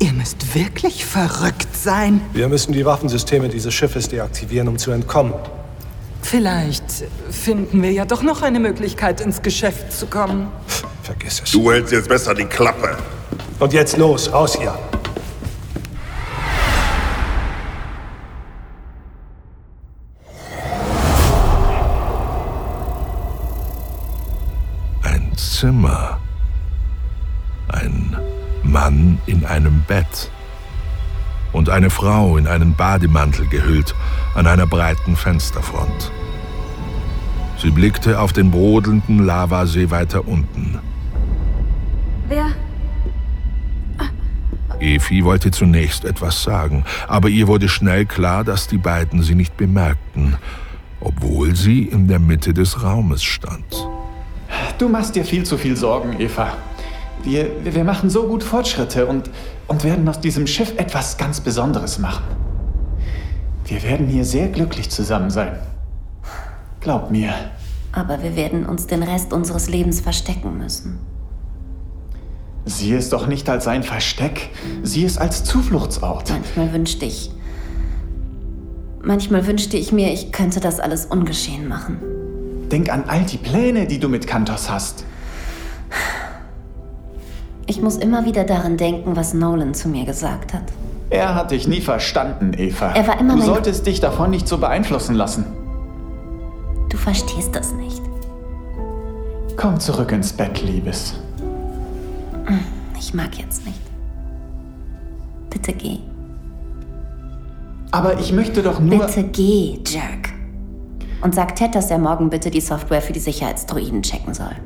[0.00, 2.20] Ihr müsst wirklich verrückt sein.
[2.32, 5.32] Wir müssen die Waffensysteme dieses Schiffes deaktivieren, um zu entkommen.
[6.22, 10.48] Vielleicht finden wir ja doch noch eine Möglichkeit, ins Geschäft zu kommen.
[11.04, 11.52] Vergiss es.
[11.52, 12.96] Du hältst jetzt besser die Klappe.
[13.60, 14.76] Und jetzt los, raus hier.
[25.04, 26.18] Ein Zimmer.
[27.72, 28.16] Ein
[28.62, 30.30] Mann in einem Bett.
[31.52, 33.94] Und eine Frau in einen Bademantel gehüllt
[34.34, 36.10] an einer breiten Fensterfront.
[37.58, 40.78] Sie blickte auf den brodelnden Lavasee weiter unten.
[42.28, 42.46] Wer?
[44.80, 49.56] Efi wollte zunächst etwas sagen, aber ihr wurde schnell klar, dass die beiden sie nicht
[49.56, 50.36] bemerkten,
[51.00, 53.86] obwohl sie in der Mitte des Raumes stand.
[54.78, 56.56] Du machst dir viel zu viel Sorgen, Eva.
[57.24, 59.30] Wir, wir machen so gut Fortschritte und,
[59.68, 62.24] und werden aus diesem Schiff etwas ganz Besonderes machen.
[63.64, 65.56] Wir werden hier sehr glücklich zusammen sein.
[66.80, 67.32] Glaub mir.
[67.92, 70.98] Aber wir werden uns den Rest unseres Lebens verstecken müssen.
[72.64, 74.50] Sieh es doch nicht als ein Versteck,
[74.82, 76.30] sieh es als Zufluchtsort.
[76.30, 77.30] Manchmal wünschte ich.
[79.02, 81.98] Manchmal wünschte ich mir, ich könnte das alles ungeschehen machen.
[82.70, 85.04] Denk an all die Pläne, die du mit Kantos hast.
[87.66, 90.64] Ich muss immer wieder daran denken, was Nolan zu mir gesagt hat.
[91.10, 92.92] Er hat dich nie verstanden, Eva.
[92.92, 95.44] Er war immer Du solltest dich davon nicht so beeinflussen lassen.
[96.88, 98.00] Du verstehst das nicht.
[99.56, 101.14] Komm zurück ins Bett, Liebes.
[102.98, 103.80] Ich mag jetzt nicht.
[105.50, 105.98] Bitte geh.
[107.90, 109.06] Aber ich möchte doch nur.
[109.06, 110.30] Bitte geh, Jerk.
[111.20, 114.56] Und sag Ted, dass er morgen bitte die Software für die Sicherheitsdroiden checken soll.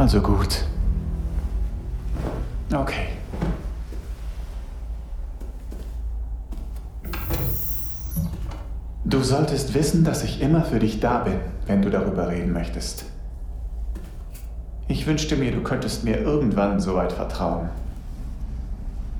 [0.00, 0.64] Also gut.
[2.72, 3.08] Okay.
[9.04, 11.34] Du solltest wissen, dass ich immer für dich da bin,
[11.66, 13.04] wenn du darüber reden möchtest.
[14.88, 17.68] Ich wünschte mir, du könntest mir irgendwann so weit vertrauen.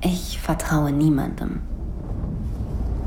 [0.01, 1.59] Ich vertraue niemandem.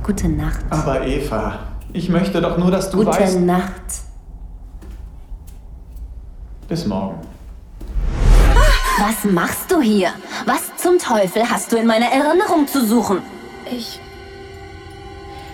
[0.04, 0.64] Gute Nacht.
[0.70, 1.58] Aber Eva,
[1.92, 3.40] ich möchte doch nur, dass du Gute weißt.
[3.40, 3.82] Nacht.
[6.68, 7.33] Bis morgen.
[8.98, 10.12] Was machst du hier?
[10.46, 13.22] Was zum Teufel hast du in meiner Erinnerung zu suchen?
[13.70, 13.98] Ich.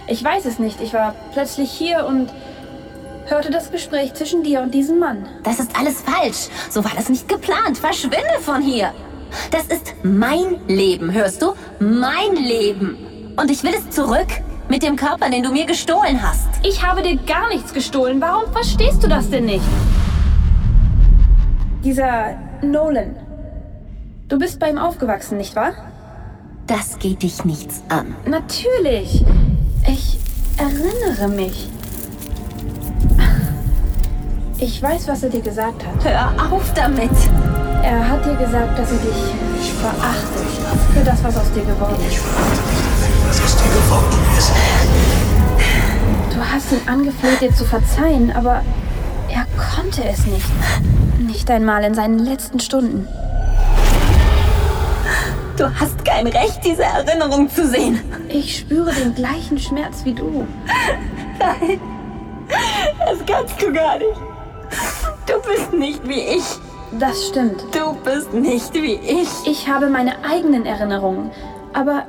[0.06, 0.80] Ich weiß es nicht.
[0.82, 2.30] Ich war plötzlich hier und
[3.26, 5.26] hörte das Gespräch zwischen dir und diesem Mann.
[5.42, 6.48] Das ist alles falsch.
[6.68, 7.78] So war das nicht geplant.
[7.78, 8.92] Verschwinde von hier.
[9.50, 11.54] Das ist mein Leben, hörst du?
[11.78, 13.32] Mein Leben.
[13.36, 14.28] Und ich will es zurück
[14.68, 16.48] mit dem Körper, den du mir gestohlen hast.
[16.62, 18.20] Ich habe dir gar nichts gestohlen.
[18.20, 19.64] Warum verstehst du das denn nicht?
[21.82, 23.16] Dieser Nolan.
[24.30, 25.72] Du bist bei ihm aufgewachsen, nicht wahr?
[26.68, 28.14] Das geht dich nichts an.
[28.26, 29.24] Natürlich.
[29.88, 30.20] Ich
[30.56, 31.68] erinnere mich.
[34.58, 36.04] Ich weiß, was er dir gesagt hat.
[36.04, 37.10] Hör auf damit.
[37.82, 40.46] Er hat dir gesagt, dass er dich verachtet
[40.94, 42.22] für das, was aus dir geworden ist.
[43.26, 44.52] Was aus dir geworden ist?
[46.32, 48.62] Du hast ihn angefleht, dir zu verzeihen, aber
[49.28, 50.46] er konnte es nicht.
[51.18, 53.08] Nicht einmal in seinen letzten Stunden.
[55.60, 58.00] Du hast kein Recht, diese Erinnerung zu sehen.
[58.30, 60.46] Ich spüre den gleichen Schmerz wie du.
[61.38, 61.78] Nein,
[62.98, 64.18] das kannst du gar nicht.
[65.26, 66.44] Du bist nicht wie ich.
[66.98, 67.62] Das stimmt.
[67.74, 69.28] Du bist nicht wie ich.
[69.44, 71.30] Ich habe meine eigenen Erinnerungen.
[71.74, 72.06] Aber,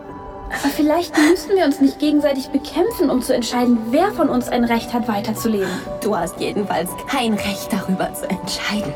[0.59, 4.63] aber vielleicht müssen wir uns nicht gegenseitig bekämpfen, um zu entscheiden, wer von uns ein
[4.63, 5.69] Recht hat, weiterzuleben.
[6.01, 8.93] Du hast jedenfalls kein Recht darüber zu entscheiden.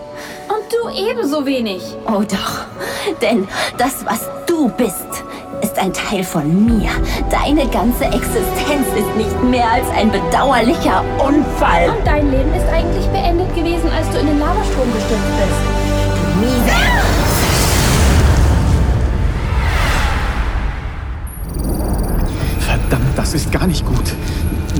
[0.47, 1.81] Und du ebenso wenig.
[2.07, 2.65] Oh doch.
[3.21, 5.23] Denn das, was du bist,
[5.61, 6.89] ist ein Teil von mir.
[7.29, 11.89] Deine ganze Existenz ist nicht mehr als ein bedauerlicher Unfall.
[11.89, 16.41] Und dein Leben ist eigentlich beendet gewesen, als du in den Lavastrom gestürzt bist.
[16.41, 17.24] Miese.
[23.35, 24.13] Ist gar nicht gut.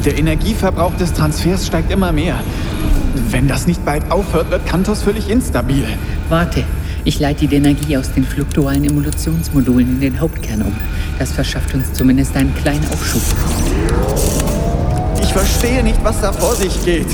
[0.06, 2.40] Der Energieverbrauch des Transfers steigt immer mehr.
[3.30, 5.86] Wenn das nicht bald aufhört, wird Kantos völlig instabil.
[6.30, 6.64] Warte,
[7.04, 10.76] ich leite die Energie aus den fluktualen Emulationsmodulen in den Hauptkern um.
[11.20, 13.22] Das verschafft uns zumindest einen kleinen Aufschub.
[15.22, 17.08] Ich verstehe nicht, was da vor sich geht.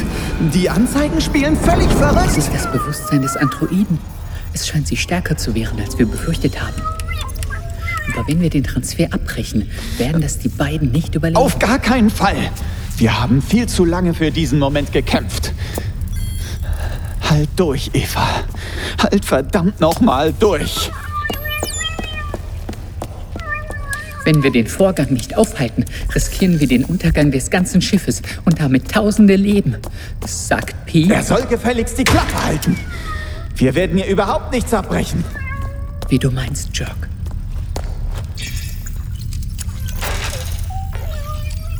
[0.53, 2.27] Die Anzeigen spielen völlig verrückt.
[2.27, 3.97] Das ist das Bewusstsein des Androiden.
[4.53, 7.00] Es scheint sie stärker zu wehren, als wir befürchtet haben.
[8.13, 11.37] Aber wenn wir den Transfer abbrechen, werden das die beiden nicht überleben.
[11.37, 12.51] Auf gar keinen Fall.
[12.97, 15.53] Wir haben viel zu lange für diesen Moment gekämpft.
[17.21, 18.27] Halt durch, Eva.
[19.01, 20.91] Halt verdammt nochmal durch.
[24.23, 28.91] Wenn wir den Vorgang nicht aufhalten, riskieren wir den Untergang des ganzen Schiffes und damit
[28.91, 29.77] tausende Leben.
[30.25, 31.09] Sagt Pi.
[31.09, 32.77] Er soll gefälligst die Klappe halten.
[33.55, 35.23] Wir werden hier überhaupt nichts abbrechen.
[36.09, 37.10] Wie du meinst, Jock.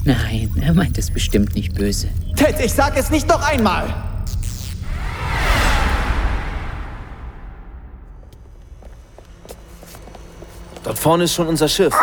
[0.04, 2.08] Nein, er meint es bestimmt nicht böse.
[2.36, 3.94] Ted, ich sag es nicht noch einmal.
[10.84, 11.94] Dort vorne ist schon unser Schiff.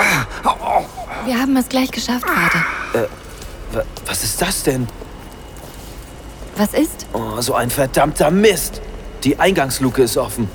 [1.26, 2.64] Wir haben es gleich geschafft, Vater.
[2.94, 4.87] Äh, wa- was ist das denn?
[6.56, 7.06] Was ist?
[7.12, 8.80] Oh, so ein verdammter Mist.
[9.24, 10.48] Die Eingangsluke ist offen.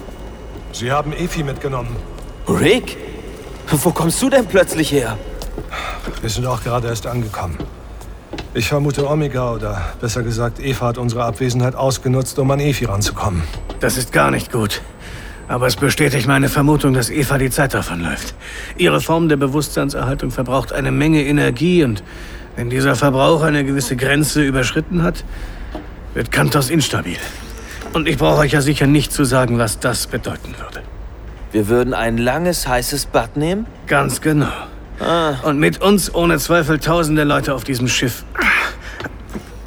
[0.72, 1.96] Sie haben Efi mitgenommen.
[2.48, 2.98] Rick?
[3.70, 5.18] Wo kommst du denn plötzlich her?
[6.22, 7.58] Wir sind auch gerade erst angekommen.
[8.54, 13.44] Ich vermute Omega oder besser gesagt Eva hat unsere Abwesenheit ausgenutzt, um an Efi ranzukommen.
[13.80, 14.82] Das ist gar nicht gut.
[15.48, 18.34] Aber es bestätigt meine Vermutung, dass Eva die Zeit davonläuft.
[18.78, 22.04] Ihre Form der Bewusstseinserhaltung verbraucht eine Menge Energie und
[22.56, 25.24] wenn dieser Verbrauch eine gewisse Grenze überschritten hat,
[26.14, 27.18] wird Kantos instabil.
[27.94, 30.82] Und ich brauche euch ja sicher nicht zu sagen, was das bedeuten würde.
[31.52, 33.66] Wir würden ein langes, heißes Bad nehmen?
[33.88, 34.52] Ganz genau.
[35.44, 38.24] Und mit uns ohne Zweifel tausende Leute auf diesem Schiff.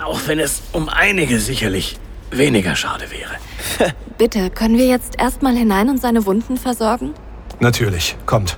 [0.02, 1.98] Auch wenn es um einige sicherlich
[2.30, 3.92] weniger schade wäre.
[4.18, 7.12] Bitte, können wir jetzt erstmal hinein und seine Wunden versorgen?
[7.60, 8.56] Natürlich, kommt.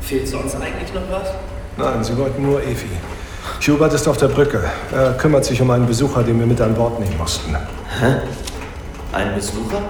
[0.00, 1.30] Fehlt sonst eigentlich noch was?
[1.76, 2.86] Nein, Sie wollten nur Efi.
[3.60, 4.62] Hubert ist auf der Brücke.
[4.92, 7.54] Er kümmert sich um einen Besucher, den wir mit an Bord nehmen mussten.
[8.00, 8.20] Hä?
[9.12, 9.82] Ein Besucher?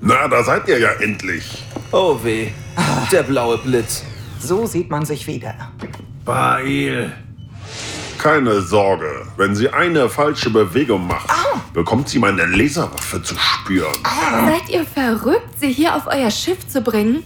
[0.00, 1.64] Na, da seid ihr ja endlich.
[1.92, 2.48] Oh weh.
[3.12, 4.04] Der blaue Blitz.
[4.40, 5.54] So sieht man sich wieder.
[6.24, 7.12] Bail.
[8.18, 11.28] Keine Sorge, wenn sie eine falsche Bewegung macht,
[11.72, 13.94] bekommt sie meine Laserwaffe zu spüren.
[14.04, 17.22] Seid ihr verrückt, sie hier auf euer Schiff zu bringen?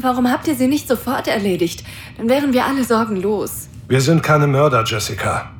[0.00, 1.84] Warum habt ihr sie nicht sofort erledigt?
[2.16, 3.68] Dann wären wir alle sorgenlos.
[3.88, 5.50] Wir sind keine Mörder, Jessica.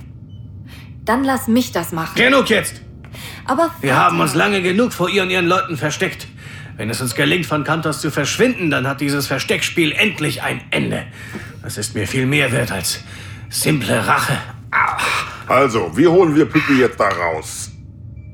[1.05, 2.15] Dann lass mich das machen.
[2.15, 2.81] Genug jetzt!
[3.45, 6.29] Aber Wir haben uns lange genug vor ihr und ihren Leuten versteckt.
[6.77, 11.05] Wenn es uns gelingt, von Kantos zu verschwinden, dann hat dieses Versteckspiel endlich ein Ende.
[11.63, 13.01] Das ist mir viel mehr wert als
[13.51, 14.39] simple Rache.
[15.47, 17.72] Also, wie holen wir Pippi jetzt da raus?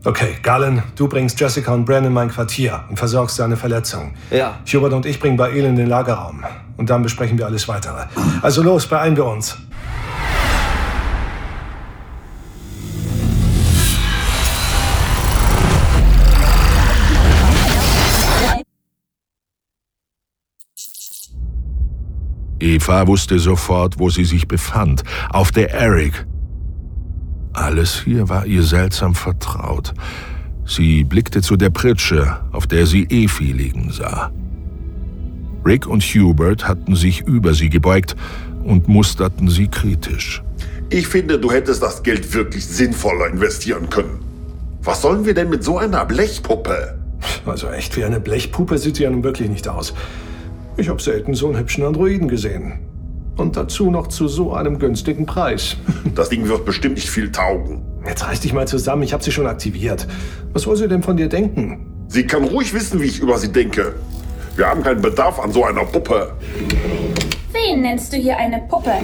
[0.04, 4.14] Okay, Galen, du bringst Jessica und Bran in mein Quartier und versorgst seine Verletzung.
[4.30, 4.60] Ja.
[4.64, 6.44] Hubert und ich bringen Bael in den Lagerraum.
[6.76, 8.04] Und dann besprechen wir alles weitere.
[8.40, 9.58] Also los, beeilen wir uns.
[22.60, 25.02] Eva wusste sofort, wo sie sich befand.
[25.30, 26.26] Auf der Eric.
[27.58, 29.92] Alles hier war ihr seltsam vertraut.
[30.64, 34.30] Sie blickte zu der Pritsche, auf der sie Efi liegen sah.
[35.66, 38.14] Rick und Hubert hatten sich über sie gebeugt
[38.62, 40.40] und musterten sie kritisch.
[40.90, 44.20] Ich finde, du hättest das Geld wirklich sinnvoller investieren können.
[44.82, 46.96] Was sollen wir denn mit so einer Blechpuppe?
[47.44, 49.94] Also echt wie eine Blechpuppe sieht sie ja nun wirklich nicht aus.
[50.76, 52.78] Ich habe selten so einen hübschen Androiden gesehen.
[53.38, 55.76] Und dazu noch zu so einem günstigen Preis.
[56.14, 57.84] Das Ding wird bestimmt nicht viel taugen.
[58.04, 60.08] Jetzt reiß dich mal zusammen, ich habe sie schon aktiviert.
[60.52, 61.86] Was soll sie denn von dir denken?
[62.08, 63.94] Sie kann ruhig wissen, wie ich über sie denke.
[64.56, 66.32] Wir haben keinen Bedarf an so einer Puppe.
[67.52, 68.94] Wen nennst du hier eine Puppe?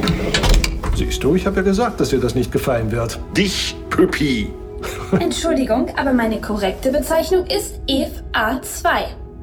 [0.97, 3.21] Siehst du, ich habe ja gesagt, dass dir das nicht gefallen wird.
[3.37, 4.49] Dich, Püppi.
[5.21, 8.89] Entschuldigung, aber meine korrekte Bezeichnung ist Eve A2.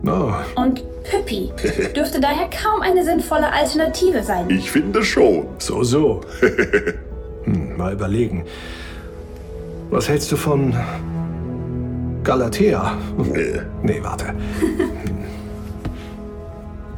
[0.05, 0.33] Oh.
[0.61, 1.51] Und Püppi
[1.95, 4.49] dürfte daher kaum eine sinnvolle Alternative sein.
[4.49, 5.47] Ich finde schon.
[5.57, 6.21] So, so.
[7.43, 8.45] hm, mal überlegen.
[9.89, 10.75] Was hältst du von
[12.23, 12.97] Galatea?
[13.17, 13.61] Nee.
[13.83, 14.33] Nee, warte.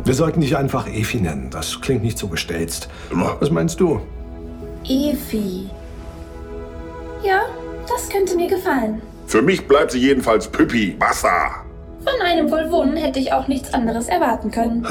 [0.06, 1.49] Wir sollten dich einfach Efi nennen.
[1.49, 2.89] Das klingt nicht so gestelzt.
[3.39, 4.01] Was meinst du?
[4.84, 5.70] Evi.
[7.24, 7.43] Ja,
[7.88, 9.01] das könnte mir gefallen.
[9.28, 10.95] Für mich bleibt sie jedenfalls Püppi.
[10.99, 11.62] Basta.
[12.04, 14.86] Von einem Wohlwohnen hätte ich auch nichts anderes erwarten können.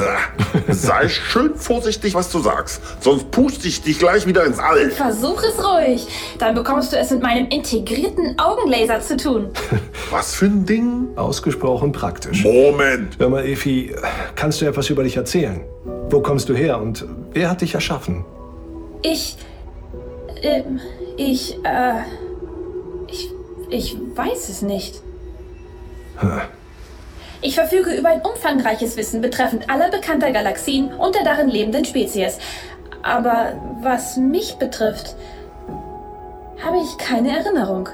[0.69, 2.81] Sei schön vorsichtig, was du sagst.
[3.01, 4.91] Sonst puste ich dich gleich wieder ins All.
[4.91, 6.07] Versuch es ruhig.
[6.39, 9.51] Dann bekommst du es mit meinem integrierten Augenlaser zu tun.
[10.11, 11.09] Was für ein Ding?
[11.17, 12.45] Ausgesprochen praktisch.
[12.45, 13.19] Moment.
[13.19, 13.95] Hör mal, Efi,
[14.35, 15.61] kannst du etwas über dich erzählen?
[16.09, 18.25] Wo kommst du her und wer hat dich erschaffen?
[19.03, 19.37] Ich.
[20.43, 20.81] Ähm,
[21.17, 22.01] ich, äh.
[23.09, 23.31] Ich.
[23.69, 25.01] Ich weiß es nicht.
[26.19, 26.41] Hm.
[27.45, 32.39] Ich verfüge über ein umfangreiches Wissen betreffend aller bekannter Galaxien und der darin lebenden Spezies.
[33.03, 35.17] Aber was mich betrifft,
[36.65, 37.89] habe ich keine Erinnerung.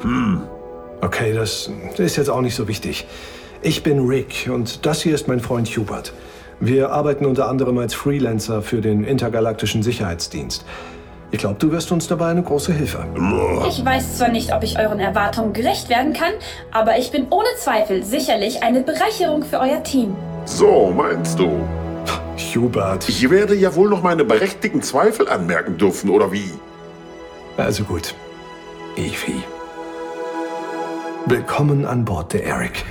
[0.00, 0.42] Hm.
[1.00, 3.06] Okay, das ist jetzt auch nicht so wichtig.
[3.62, 6.12] Ich bin Rick und das hier ist mein Freund Hubert.
[6.58, 10.64] Wir arbeiten unter anderem als Freelancer für den Intergalaktischen Sicherheitsdienst.
[11.32, 13.04] Ich glaube, du wirst uns dabei eine große Hilfe.
[13.68, 16.32] Ich weiß zwar nicht, ob ich euren Erwartungen gerecht werden kann,
[16.70, 20.14] aber ich bin ohne Zweifel sicherlich eine Bereicherung für euer Team.
[20.44, 21.60] So meinst du?
[22.54, 23.08] Hubert.
[23.08, 26.52] Ich werde ja wohl noch meine berechtigten Zweifel anmerken dürfen, oder wie?
[27.56, 28.14] Also gut.
[28.96, 29.42] Evi.
[31.26, 32.84] Willkommen an Bord der Eric.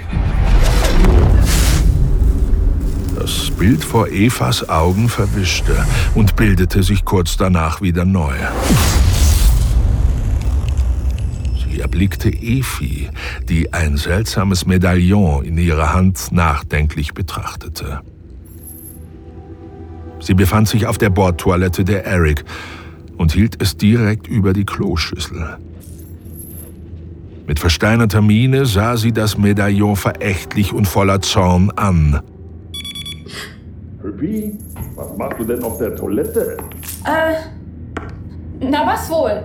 [3.16, 5.86] Das Bild vor Evas Augen verwischte
[6.16, 8.34] und bildete sich kurz danach wieder neu.
[11.63, 13.09] Sie erblickte Efi,
[13.47, 18.01] die ein seltsames Medaillon in ihrer Hand nachdenklich betrachtete.
[20.20, 22.43] Sie befand sich auf der Bordtoilette der Eric
[23.18, 25.57] und hielt es direkt über die Kloschüssel.
[27.47, 32.22] Mit versteinerter Miene sah sie das Medaillon verächtlich und voller Zorn an.
[34.16, 34.57] Püppi,
[34.95, 36.57] was machst du denn auf der Toilette?
[37.05, 37.36] Äh.
[38.61, 39.43] Na was wohl?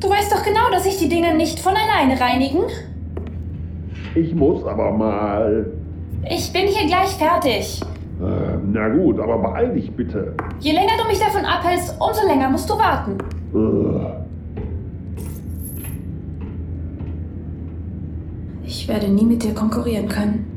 [0.00, 2.62] Du weißt doch genau, dass sich die Dinge nicht von alleine reinigen.
[4.14, 5.66] Ich muss aber mal.
[6.28, 7.80] Ich bin hier gleich fertig.
[8.20, 10.34] Äh, na gut, aber beeil dich bitte.
[10.60, 13.18] Je länger du mich davon abhältst, umso länger musst du warten.
[13.54, 14.22] Äh.
[18.64, 20.51] Ich werde nie mit dir konkurrieren können.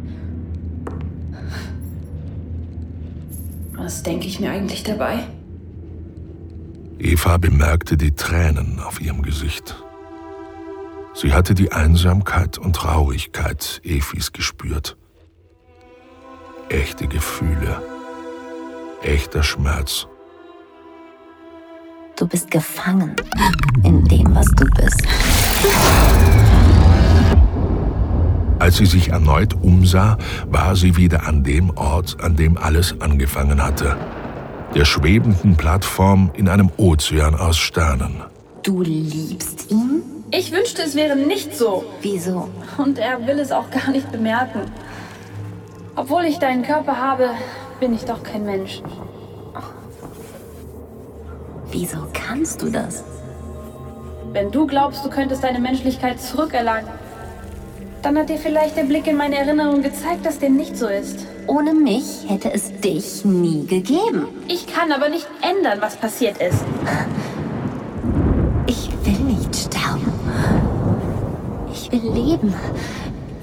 [3.77, 5.27] Was denke ich mir eigentlich dabei?
[6.97, 9.75] Eva bemerkte die Tränen auf ihrem Gesicht.
[11.13, 14.97] Sie hatte die Einsamkeit und Traurigkeit Efis gespürt.
[16.69, 17.81] Echte Gefühle,
[19.01, 20.07] echter Schmerz.
[22.17, 23.15] Du bist gefangen
[23.83, 25.03] in dem, was du bist.
[28.59, 33.61] Als sie sich erneut umsah, war sie wieder an dem Ort, an dem alles angefangen
[33.61, 33.97] hatte.
[34.73, 38.23] Der schwebenden Plattform in einem Ozean aus Sternen.
[38.63, 40.01] Du liebst ihn?
[40.31, 41.83] Ich wünschte, es wäre nicht so.
[42.01, 42.49] Wieso?
[42.77, 44.61] Und er will es auch gar nicht bemerken.
[45.95, 47.29] Obwohl ich deinen Körper habe,
[47.79, 48.81] bin ich doch kein Mensch.
[51.71, 53.03] Wieso kannst du das?
[54.31, 56.89] Wenn du glaubst, du könntest deine Menschlichkeit zurückerlangen,
[58.05, 61.25] dann hat dir vielleicht der Blick in meine Erinnerung gezeigt, dass dem nicht so ist.
[61.47, 64.27] Ohne mich hätte es dich nie gegeben.
[64.47, 66.63] Ich kann aber nicht ändern, was passiert ist.
[68.67, 70.13] Ich will nicht sterben.
[71.73, 72.53] Ich will leben.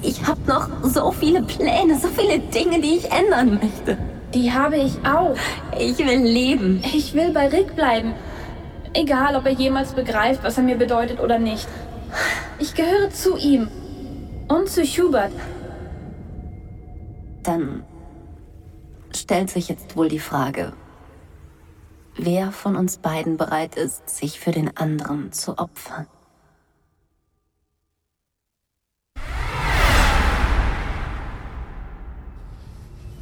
[0.01, 3.97] Ich habe noch so viele Pläne, so viele Dinge, die ich ändern möchte.
[4.33, 5.35] Die habe ich auch.
[5.77, 6.81] Ich will leben.
[6.93, 8.13] Ich will bei Rick bleiben.
[8.93, 11.67] Egal, ob er jemals begreift, was er mir bedeutet oder nicht.
[12.59, 13.67] Ich gehöre zu ihm.
[14.53, 15.31] Und zu Hubert.
[17.41, 17.83] Dann
[19.11, 20.73] stellt sich jetzt wohl die Frage,
[22.17, 26.05] wer von uns beiden bereit ist, sich für den anderen zu opfern.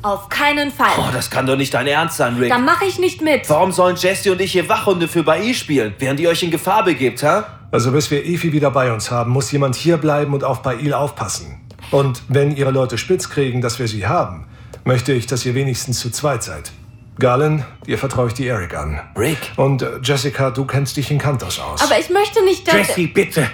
[0.04, 0.94] Auf keinen Fall.
[0.98, 2.50] Oh, das kann doch nicht dein Ernst sein, Rick.
[2.50, 3.50] Da mache ich nicht mit.
[3.50, 6.84] Warum sollen Jesse und ich hier Wachhunde für Bai spielen, während ihr euch in Gefahr
[6.84, 7.44] begebt, hä?
[7.72, 10.94] Also bis wir Efi wieder bei uns haben, muss jemand hier bleiben und auf Bail
[10.94, 11.62] aufpassen.
[11.92, 14.48] Und wenn ihre Leute spitz kriegen, dass wir sie haben,
[14.84, 16.72] möchte ich, dass ihr wenigstens zu zweit seid.
[17.20, 19.00] Galen, dir vertraue ich die Eric an.
[19.16, 19.38] Rick.
[19.56, 21.82] Und äh, Jessica, du kennst dich in Kantos aus.
[21.82, 22.76] Aber ich möchte nicht, dass...
[22.76, 23.48] Jessie, bitte.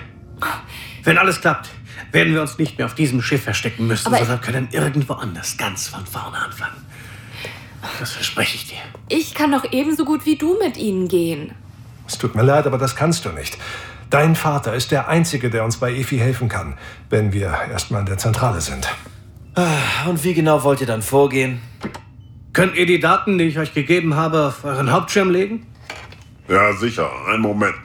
[1.04, 1.70] Wenn alles klappt,
[2.12, 5.58] werden wir uns nicht mehr auf diesem Schiff verstecken müssen, Aber sondern können irgendwo anders
[5.58, 6.86] ganz von vorne anfangen.
[8.00, 8.78] Das verspreche ich dir.
[9.10, 11.52] Ich kann doch ebenso gut wie du mit ihnen gehen.
[12.08, 13.58] Es tut mir leid, aber das kannst du nicht.
[14.10, 16.78] Dein Vater ist der Einzige, der uns bei Efi helfen kann,
[17.10, 18.88] wenn wir erstmal in der Zentrale sind.
[19.56, 21.62] Ah, Und wie genau wollt ihr dann vorgehen?
[22.54, 25.68] Könnt ihr die Daten, die ich euch gegeben habe, auf euren Hauptschirm legen?
[26.48, 27.10] Ja, sicher.
[27.28, 27.76] Einen Moment.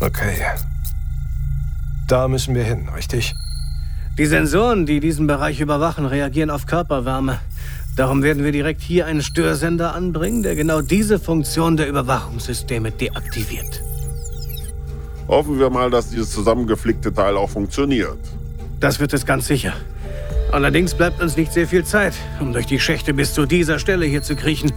[0.00, 0.38] Okay.
[2.08, 3.34] Da müssen wir hin, richtig?
[4.18, 7.38] Die Sensoren, die diesen Bereich überwachen, reagieren auf Körperwärme.
[7.96, 13.82] Darum werden wir direkt hier einen Störsender anbringen, der genau diese Funktion der Überwachungssysteme deaktiviert.
[15.28, 18.18] Hoffen wir mal, dass dieses zusammengeflickte Teil auch funktioniert.
[18.80, 19.74] Das wird es ganz sicher.
[20.50, 24.06] Allerdings bleibt uns nicht sehr viel Zeit, um durch die Schächte bis zu dieser Stelle
[24.06, 24.72] hier zu kriechen.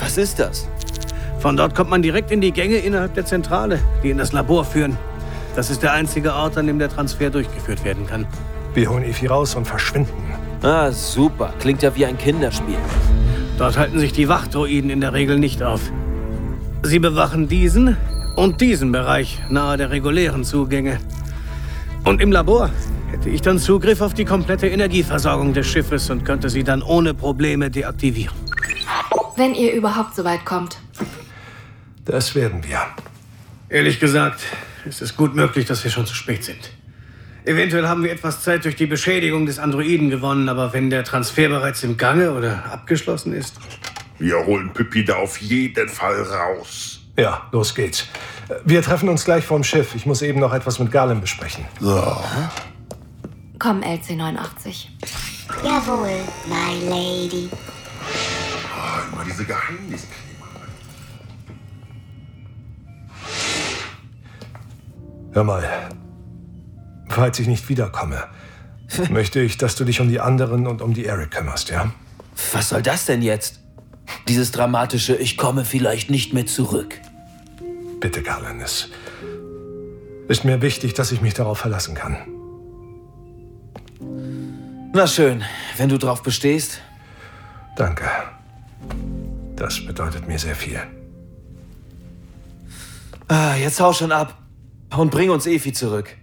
[0.00, 0.66] Was ist das?
[1.42, 4.64] Von dort kommt man direkt in die Gänge innerhalb der Zentrale, die in das Labor
[4.64, 4.96] führen.
[5.56, 8.26] Das ist der einzige Ort, an dem der Transfer durchgeführt werden kann.
[8.74, 10.12] Wir holen Efi raus und verschwinden.
[10.62, 11.52] Ah, super.
[11.58, 12.76] Klingt ja wie ein Kinderspiel.
[13.58, 15.80] Dort halten sich die Wachdroiden in der Regel nicht auf.
[16.84, 17.96] Sie bewachen diesen
[18.36, 21.00] und diesen Bereich nahe der regulären Zugänge.
[22.04, 22.70] Und im Labor
[23.10, 27.14] hätte ich dann Zugriff auf die komplette Energieversorgung des Schiffes und könnte sie dann ohne
[27.14, 28.36] Probleme deaktivieren.
[29.34, 30.81] Wenn ihr überhaupt so weit kommt.
[32.04, 32.80] Das werden wir.
[33.68, 34.40] Ehrlich gesagt,
[34.84, 36.70] ist es gut möglich, dass wir schon zu spät sind.
[37.44, 41.48] Eventuell haben wir etwas Zeit durch die Beschädigung des Androiden gewonnen, aber wenn der Transfer
[41.48, 43.56] bereits im Gange oder abgeschlossen ist.
[44.18, 47.00] Wir holen Pippi da auf jeden Fall raus.
[47.16, 48.06] Ja, los geht's.
[48.64, 49.94] Wir treffen uns gleich vorm Schiff.
[49.94, 51.64] Ich muss eben noch etwas mit Galen besprechen.
[51.80, 52.16] So.
[53.58, 54.86] Komm, LC89.
[55.64, 57.48] Jawohl, my lady.
[57.52, 60.31] Oh, immer diese Geheimniskrämer.
[65.32, 65.64] Hör mal.
[67.08, 68.24] Falls ich nicht wiederkomme,
[69.10, 71.92] möchte ich, dass du dich um die anderen und um die Eric kümmerst, ja?
[72.52, 73.60] Was soll das denn jetzt?
[74.28, 76.98] Dieses dramatische Ich komme vielleicht nicht mehr zurück.
[78.00, 78.88] Bitte, Galen, es
[80.28, 82.16] ist mir wichtig, dass ich mich darauf verlassen kann.
[84.94, 85.44] Na schön,
[85.76, 86.80] wenn du drauf bestehst.
[87.76, 88.04] Danke.
[89.56, 90.80] Das bedeutet mir sehr viel.
[93.28, 94.41] Ah, jetzt hau schon ab
[94.96, 96.16] und bring uns Efi zurück.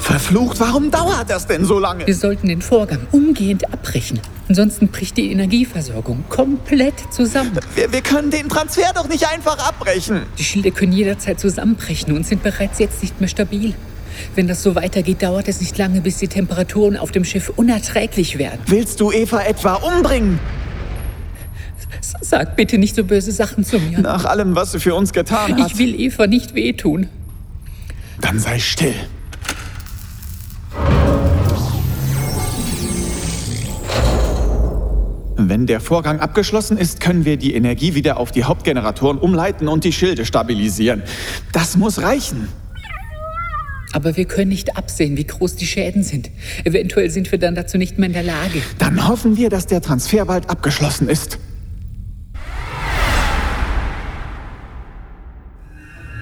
[0.00, 2.06] Verflucht, warum dauert das denn so lange?
[2.06, 4.20] Wir sollten den Vorgang umgehend abbrechen.
[4.48, 7.58] Ansonsten bricht die Energieversorgung komplett zusammen.
[7.74, 10.22] Wir, wir können den Transfer doch nicht einfach abbrechen.
[10.38, 13.74] Die Schilde können jederzeit zusammenbrechen und sind bereits jetzt nicht mehr stabil.
[14.34, 18.38] Wenn das so weitergeht, dauert es nicht lange, bis die Temperaturen auf dem Schiff unerträglich
[18.38, 18.60] werden.
[18.66, 20.38] Willst du Eva etwa umbringen?
[22.00, 24.00] Sag bitte nicht so böse Sachen zu mir.
[24.00, 25.70] Nach allem, was sie für uns getan hat.
[25.70, 27.08] Ich will Eva nicht wehtun.
[28.20, 28.94] Dann sei still.
[35.36, 39.84] Wenn der Vorgang abgeschlossen ist, können wir die Energie wieder auf die Hauptgeneratoren umleiten und
[39.84, 41.02] die Schilde stabilisieren.
[41.52, 42.48] Das muss reichen.
[43.92, 46.30] Aber wir können nicht absehen, wie groß die Schäden sind.
[46.64, 48.62] Eventuell sind wir dann dazu nicht mehr in der Lage.
[48.78, 51.38] Dann hoffen wir, dass der Transfer bald abgeschlossen ist.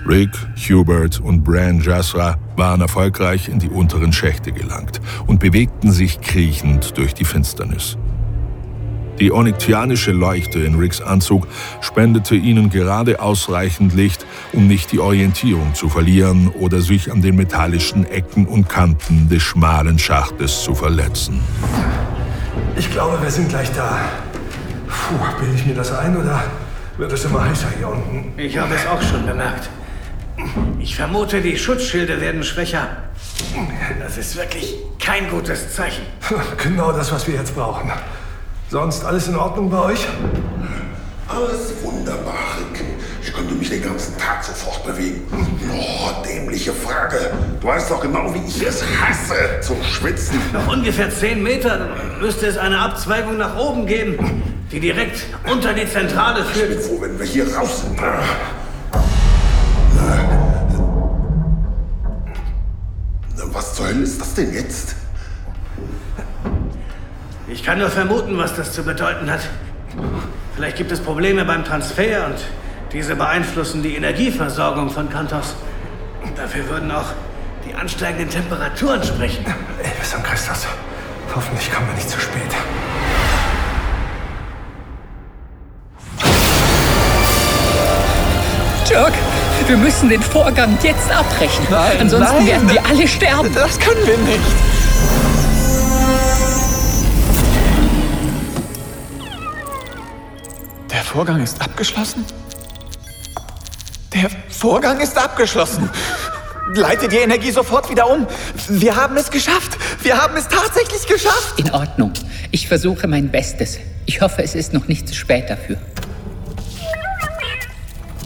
[0.06, 6.20] Rick, Hubert und Bran Jasra waren erfolgreich in die unteren Schächte gelangt und bewegten sich
[6.20, 7.96] kriechend durch die Finsternis.
[9.20, 11.46] Die onyctianische Leuchte in Ricks Anzug
[11.80, 17.36] spendete ihnen gerade ausreichend Licht, um nicht die Orientierung zu verlieren oder sich an den
[17.36, 21.40] metallischen Ecken und Kanten des schmalen Schachtes zu verletzen.
[22.76, 24.00] Ich glaube, wir sind gleich da.
[24.88, 26.42] Puh, bilde ich mir das ein oder
[26.96, 28.32] wird es immer heißer hier unten?
[28.36, 29.70] Ich habe es auch schon bemerkt.
[30.78, 32.88] Ich vermute, die Schutzschilde werden schwächer.
[34.00, 36.04] Das ist wirklich kein gutes Zeichen.
[36.62, 37.90] Genau das, was wir jetzt brauchen.
[38.68, 40.06] Sonst alles in Ordnung bei euch?
[41.28, 42.84] Alles wunderbar, Rick.
[43.22, 45.22] Ich könnte mich den ganzen Tag so fortbewegen.
[45.72, 47.32] Oh, dämliche Frage.
[47.60, 50.38] Du weißt doch genau, wie ich es hasse, zu schwitzen.
[50.52, 51.88] Noch ungefähr 10 Meter
[52.20, 56.70] müsste es eine Abzweigung nach oben geben, die direkt unter die Zentrale führt.
[56.70, 57.98] Ich bin froh, wenn wir hier raus sind.
[63.52, 64.96] Was zur Hölle ist das denn jetzt?
[67.48, 69.40] Ich kann nur vermuten, was das zu bedeuten hat.
[70.54, 72.38] Vielleicht gibt es Probleme beim Transfer und
[72.92, 75.54] Diese beeinflussen die Energieversorgung von Kantos.
[76.36, 77.06] Dafür würden auch
[77.66, 79.46] die ansteigenden Temperaturen sprechen.
[79.82, 80.66] Elvis und Christus,
[81.34, 82.42] hoffentlich kommen wir nicht zu spät.
[88.90, 89.14] Dirk,
[89.68, 91.66] wir müssen den Vorgang jetzt abbrechen.
[91.70, 92.46] Nein, Ansonsten nein.
[92.46, 93.54] werden wir alle sterben.
[93.54, 94.40] Das können wir nicht.
[100.90, 102.24] Der Vorgang ist abgeschlossen?
[104.12, 105.88] Der Vorgang ist abgeschlossen.
[106.74, 108.26] Leite die Energie sofort wieder um.
[108.68, 109.76] Wir haben es geschafft.
[110.02, 111.58] Wir haben es tatsächlich geschafft.
[111.58, 112.12] In Ordnung.
[112.50, 113.78] Ich versuche mein Bestes.
[114.06, 115.76] Ich hoffe, es ist noch nicht zu spät dafür.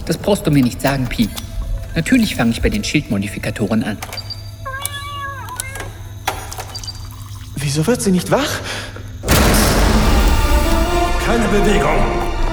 [0.06, 1.28] Das brauchst du mir nicht sagen, Pi.
[1.94, 3.98] Natürlich fange ich bei den Schildmodifikatoren an.
[7.56, 8.60] Wieso wird sie nicht wach?
[11.26, 11.98] Keine Bewegung.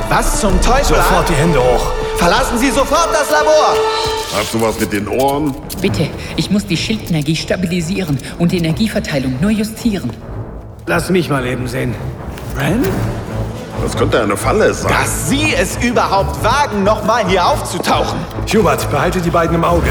[0.10, 0.96] Was zum Teufel?
[0.96, 1.92] Sofort die Hände hoch.
[2.18, 3.76] Verlassen Sie sofort das Labor!
[4.36, 5.54] Hast du was mit den Ohren?
[5.82, 10.12] Bitte, ich muss die Schildenergie stabilisieren und die Energieverteilung nur justieren.
[10.88, 11.94] Lass mich mal eben sehen.
[12.58, 12.84] Ren?
[13.84, 14.90] Das könnte eine Falle sein.
[14.90, 18.18] Dass Sie es überhaupt wagen, nochmal hier aufzutauchen.
[18.52, 19.90] Hubert, behalte die beiden im Auge.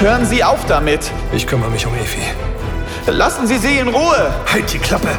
[0.00, 1.12] Hören Sie auf damit.
[1.32, 2.20] Ich kümmere mich um Efi.
[3.06, 4.34] Lassen Sie sie in Ruhe.
[4.52, 5.10] Halt die Klappe.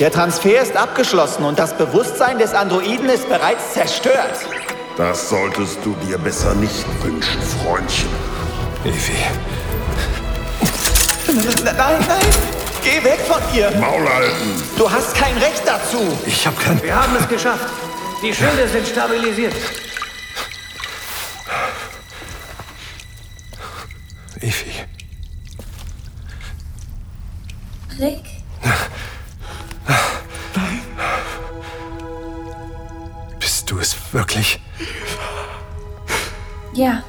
[0.00, 4.44] Der Transfer ist abgeschlossen und das Bewusstsein des Androiden ist bereits zerstört.
[4.96, 8.08] Das solltest du dir besser nicht wünschen, Freundchen.
[8.84, 9.12] Efi.
[11.28, 11.74] Nein,
[12.08, 12.63] nein!
[12.84, 13.70] Geh weg von ihr!
[13.78, 14.62] Maul halten!
[14.76, 16.18] Du hast kein Recht dazu!
[16.26, 16.82] Ich hab kein...
[16.82, 17.66] Wir haben es geschafft.
[18.22, 19.54] Die Schilde sind stabilisiert.
[24.40, 24.84] Efi.
[27.98, 28.24] Rick,
[33.38, 34.60] Bist du es wirklich?
[36.74, 37.02] ja,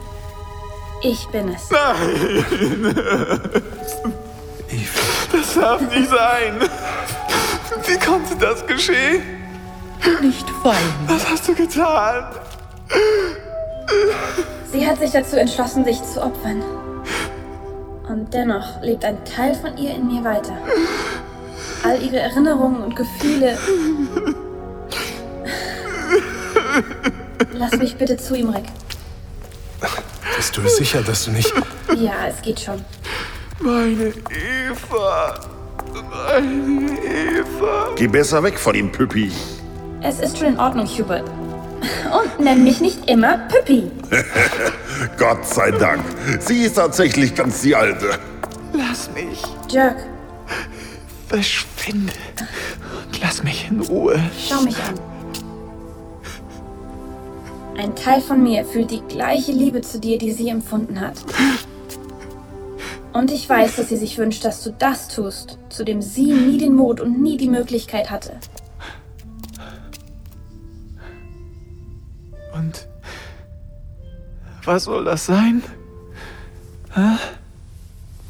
[1.01, 1.69] ich bin es.
[1.71, 2.95] Nein!
[5.55, 6.59] Das darf nicht sein!
[7.87, 9.21] Wie konnte das geschehen?
[10.21, 10.93] Nicht weinen.
[11.07, 12.25] Was hast du getan?
[14.71, 16.61] Sie hat sich dazu entschlossen, sich zu opfern.
[18.09, 20.57] Und dennoch lebt ein Teil von ihr in mir weiter.
[21.83, 23.57] All ihre Erinnerungen und Gefühle.
[27.53, 28.65] Lass mich bitte zu ihm, Rick.
[30.35, 31.53] Bist du sicher, dass du nicht...
[31.95, 32.83] Ja, es geht schon.
[33.59, 35.39] Meine Eva!
[36.11, 37.89] Meine Eva!
[37.95, 39.31] Geh besser weg von ihm, Püppi.
[40.01, 41.29] Es ist schon in Ordnung, Hubert.
[42.11, 43.89] Und nenn mich nicht immer Püppi.
[45.17, 46.03] Gott sei Dank.
[46.39, 48.19] Sie ist tatsächlich ganz die Alte.
[48.73, 49.41] Lass mich!
[49.71, 49.97] Dirk,
[51.27, 52.13] Verschwinde!
[53.05, 54.19] Und lass mich in Ruhe.
[54.37, 54.99] schau mich an.
[57.77, 61.15] Ein Teil von mir fühlt die gleiche Liebe zu dir, die sie empfunden hat.
[63.15, 66.57] Und ich weiß, dass sie sich wünscht, dass du das tust, zu dem sie nie
[66.57, 68.37] den Mut und nie die Möglichkeit hatte.
[72.53, 72.89] Und
[74.65, 75.63] was soll das sein?
[76.93, 77.15] Hä?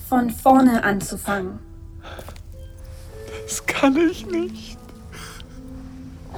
[0.07, 1.57] Von vorne anzufangen.
[3.43, 4.77] Das kann ich nicht.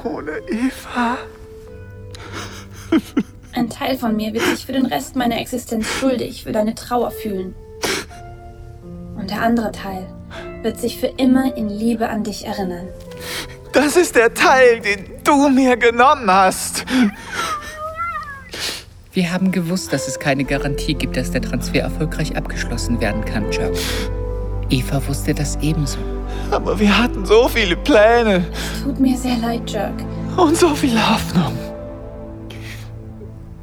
[0.05, 1.17] Ohne Eva.
[3.51, 7.11] Ein Teil von mir wird sich für den Rest meiner Existenz schuldig für deine Trauer
[7.11, 7.53] fühlen.
[9.27, 10.05] Und der andere Teil
[10.61, 12.87] wird sich für immer in Liebe an dich erinnern.
[13.73, 16.85] Das ist der Teil, den du mir genommen hast.
[19.11, 23.51] Wir haben gewusst, dass es keine Garantie gibt, dass der Transfer erfolgreich abgeschlossen werden kann,
[23.51, 23.73] Chuck.
[24.69, 25.97] Eva wusste das ebenso.
[26.49, 28.45] Aber wir hatten so viele Pläne
[28.81, 30.05] Tut mir sehr leid, Jerk.
[30.37, 31.51] und so viel Hoffnung.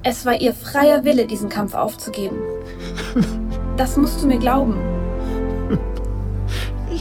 [0.02, 2.36] Es war ihr freier Wille, diesen Kampf aufzugeben.
[3.78, 4.76] Das musst du mir glauben.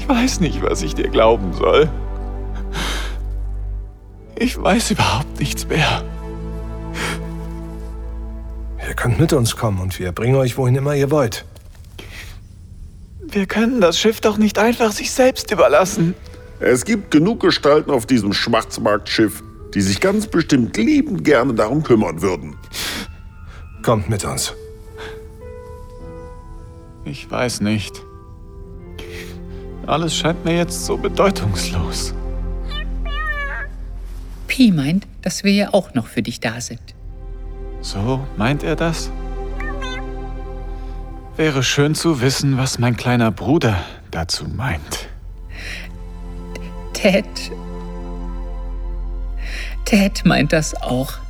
[0.03, 1.89] Ich weiß nicht, was ich dir glauben soll.
[4.35, 6.03] Ich weiß überhaupt nichts mehr.
[8.85, 11.45] Ihr könnt mit uns kommen und wir bringen euch wohin immer ihr wollt.
[13.21, 16.15] Wir können das Schiff doch nicht einfach sich selbst überlassen.
[16.59, 19.41] Es gibt genug Gestalten auf diesem Schwarzmarktschiff,
[19.73, 22.57] die sich ganz bestimmt liebend gerne darum kümmern würden.
[23.83, 24.53] Kommt mit uns.
[27.05, 28.03] Ich weiß nicht.
[29.85, 32.13] Alles scheint mir jetzt so bedeutungslos.
[34.47, 36.79] Pi meint, dass wir ja auch noch für dich da sind.
[37.81, 39.11] So meint er das?
[41.35, 45.09] Wäre schön zu wissen, was mein kleiner Bruder dazu meint.
[46.93, 47.25] Ted.
[49.83, 51.22] Ted meint das auch.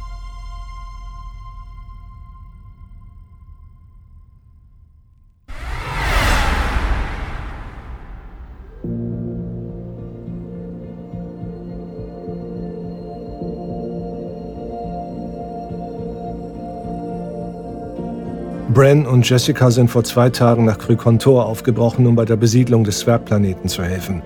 [18.93, 22.99] Bren und Jessica sind vor zwei Tagen nach Krykontor aufgebrochen, um bei der Besiedlung des
[22.99, 24.21] Zwergplaneten zu helfen.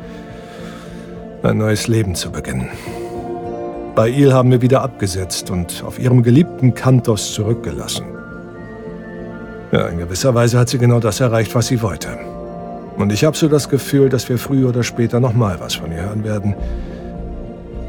[1.41, 2.67] Ein neues Leben zu beginnen.
[3.95, 8.07] Bei Il haben wir wieder abgesetzt und auf ihrem geliebten Kantos zurückgelassen.
[9.71, 12.09] Ja, in gewisser Weise hat sie genau das erreicht, was sie wollte.
[12.97, 15.93] Und ich habe so das Gefühl, dass wir früher oder später noch mal was von
[15.93, 16.55] ihr hören werden.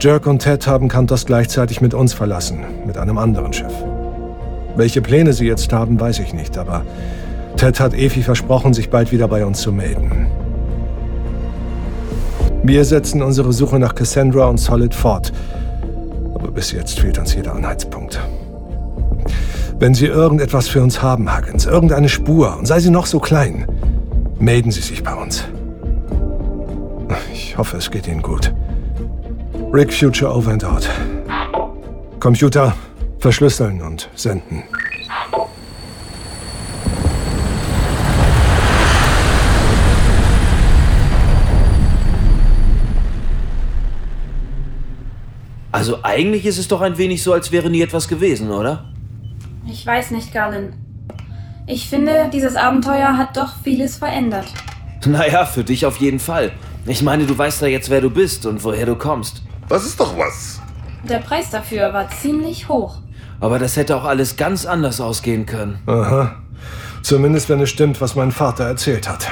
[0.00, 3.74] Jerk und Ted haben Kantos gleichzeitig mit uns verlassen, mit einem anderen Schiff.
[4.78, 6.84] Welche Pläne sie jetzt haben, weiß ich nicht, aber
[7.56, 10.28] Ted hat Efi versprochen, sich bald wieder bei uns zu melden.
[12.62, 15.32] Wir setzen unsere Suche nach Cassandra und Solid fort.
[16.32, 18.20] Aber bis jetzt fehlt uns jeder Anhaltspunkt.
[19.80, 23.66] Wenn Sie irgendetwas für uns haben, Huggins, irgendeine Spur, und sei sie noch so klein,
[24.38, 25.42] melden Sie sich bei uns.
[27.32, 28.54] Ich hoffe, es geht Ihnen gut.
[29.72, 30.88] Rick Future over and out.
[32.20, 32.74] Computer,
[33.18, 34.64] verschlüsseln und senden.
[45.70, 48.86] Also eigentlich ist es doch ein wenig so, als wäre nie etwas gewesen, oder?
[49.70, 50.72] Ich weiß nicht, Garlin.
[51.66, 54.46] Ich finde, dieses Abenteuer hat doch vieles verändert.
[55.06, 56.52] Naja, für dich auf jeden Fall.
[56.86, 59.42] Ich meine, du weißt ja jetzt, wer du bist und woher du kommst.
[59.68, 60.60] Das ist doch was.
[61.08, 62.96] Der Preis dafür war ziemlich hoch.
[63.40, 65.78] Aber das hätte auch alles ganz anders ausgehen können.
[65.86, 66.36] Aha.
[67.02, 69.30] Zumindest wenn es stimmt, was mein Vater erzählt hat.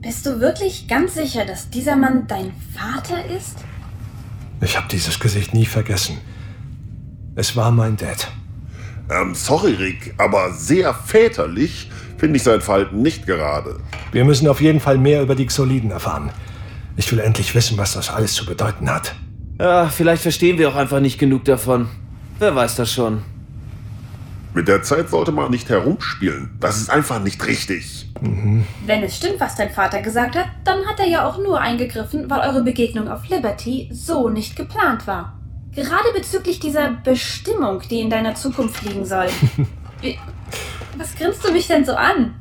[0.00, 3.58] Bist du wirklich ganz sicher, dass dieser Mann dein Vater ist?
[4.60, 6.18] Ich habe dieses Gesicht nie vergessen.
[7.34, 8.28] Es war mein Dad.
[9.10, 13.80] Ähm, sorry, Rick, aber sehr väterlich finde ich sein Verhalten nicht gerade.
[14.12, 16.30] Wir müssen auf jeden Fall mehr über die Xoliden erfahren.
[16.96, 19.14] Ich will endlich wissen, was das alles zu bedeuten hat.
[19.58, 21.88] Ja, vielleicht verstehen wir auch einfach nicht genug davon.
[22.42, 23.22] Wer weiß das schon.
[24.52, 26.50] Mit der Zeit sollte man nicht herumspielen.
[26.58, 28.10] Das ist einfach nicht richtig.
[28.20, 28.66] Mhm.
[28.84, 32.28] Wenn es stimmt, was dein Vater gesagt hat, dann hat er ja auch nur eingegriffen,
[32.28, 35.38] weil eure Begegnung auf Liberty so nicht geplant war.
[35.70, 39.28] Gerade bezüglich dieser Bestimmung, die in deiner Zukunft liegen soll.
[40.98, 42.34] Was grinst du mich denn so an?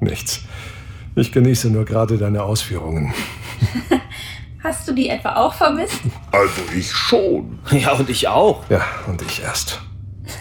[0.00, 0.42] Nichts.
[1.14, 3.14] Ich genieße nur gerade deine Ausführungen.
[4.62, 6.00] Hast du die etwa auch vermisst?
[6.32, 7.58] Also ich schon.
[7.70, 8.64] Ja, und ich auch.
[8.68, 9.80] Ja, und ich erst.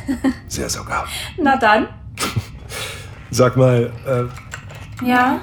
[0.47, 1.05] Sehr sogar.
[1.41, 1.87] Na dann.
[3.29, 5.41] Sag mal, äh, Ja.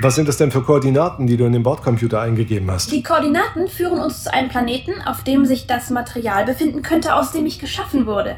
[0.00, 2.90] was sind das denn für Koordinaten, die du in den Bordcomputer eingegeben hast?
[2.92, 7.32] Die Koordinaten führen uns zu einem Planeten, auf dem sich das Material befinden könnte, aus
[7.32, 8.36] dem ich geschaffen wurde.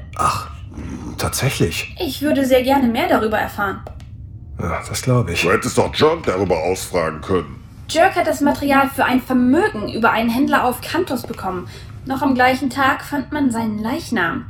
[1.17, 1.95] Tatsächlich.
[1.99, 3.81] Ich würde sehr gerne mehr darüber erfahren.
[4.61, 5.43] Ja, das glaube ich.
[5.43, 7.58] Du hättest doch John darüber ausfragen können.
[7.91, 11.69] Jerk hat das Material für ein Vermögen über einen Händler auf Kantos bekommen.
[12.05, 14.47] Noch am gleichen Tag fand man seinen Leichnam.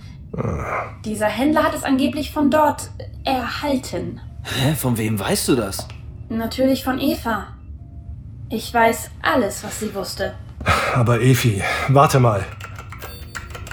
[1.04, 2.90] Dieser Händler hat es angeblich von dort
[3.24, 4.20] erhalten.
[4.42, 5.86] Hä, von wem weißt du das?
[6.28, 7.46] Natürlich von Eva.
[8.50, 10.34] Ich weiß alles, was sie wusste.
[10.94, 12.44] Aber Efi, warte mal.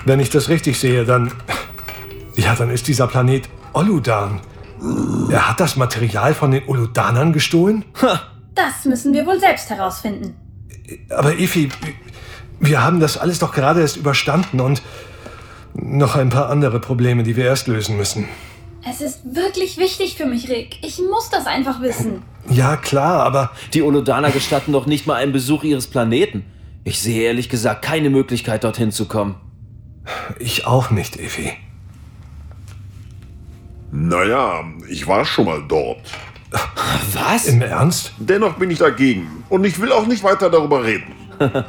[0.06, 1.32] Wenn ich das richtig sehe, dann.
[2.36, 4.42] Ja, dann ist dieser Planet Oludan.
[5.32, 7.84] Er hat das Material von den Oludanern gestohlen?
[8.56, 10.36] Das müssen wir wohl selbst herausfinden.
[11.10, 11.70] Aber Efi,
[12.60, 14.82] wir haben das alles doch gerade erst überstanden und
[15.74, 18.28] noch ein paar andere Probleme, die wir erst lösen müssen.
[18.88, 20.78] Es ist wirklich wichtig für mich, Rick.
[20.84, 22.22] Ich muss das einfach wissen.
[22.50, 23.52] Ja, klar, aber.
[23.74, 26.46] Die Olodaner gestatten doch nicht mal einen Besuch ihres Planeten.
[26.84, 29.36] Ich sehe ehrlich gesagt keine Möglichkeit, dorthin zu kommen.
[30.38, 31.54] Ich auch nicht, Efi.
[33.92, 36.12] Naja, ich war schon mal dort.
[37.14, 37.46] Was?
[37.48, 38.14] Im Ernst?
[38.18, 39.44] Dennoch bin ich dagegen.
[39.50, 41.14] Und ich will auch nicht weiter darüber reden.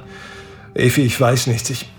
[0.74, 1.70] Efi, ich weiß nicht.
[1.70, 1.90] Ich.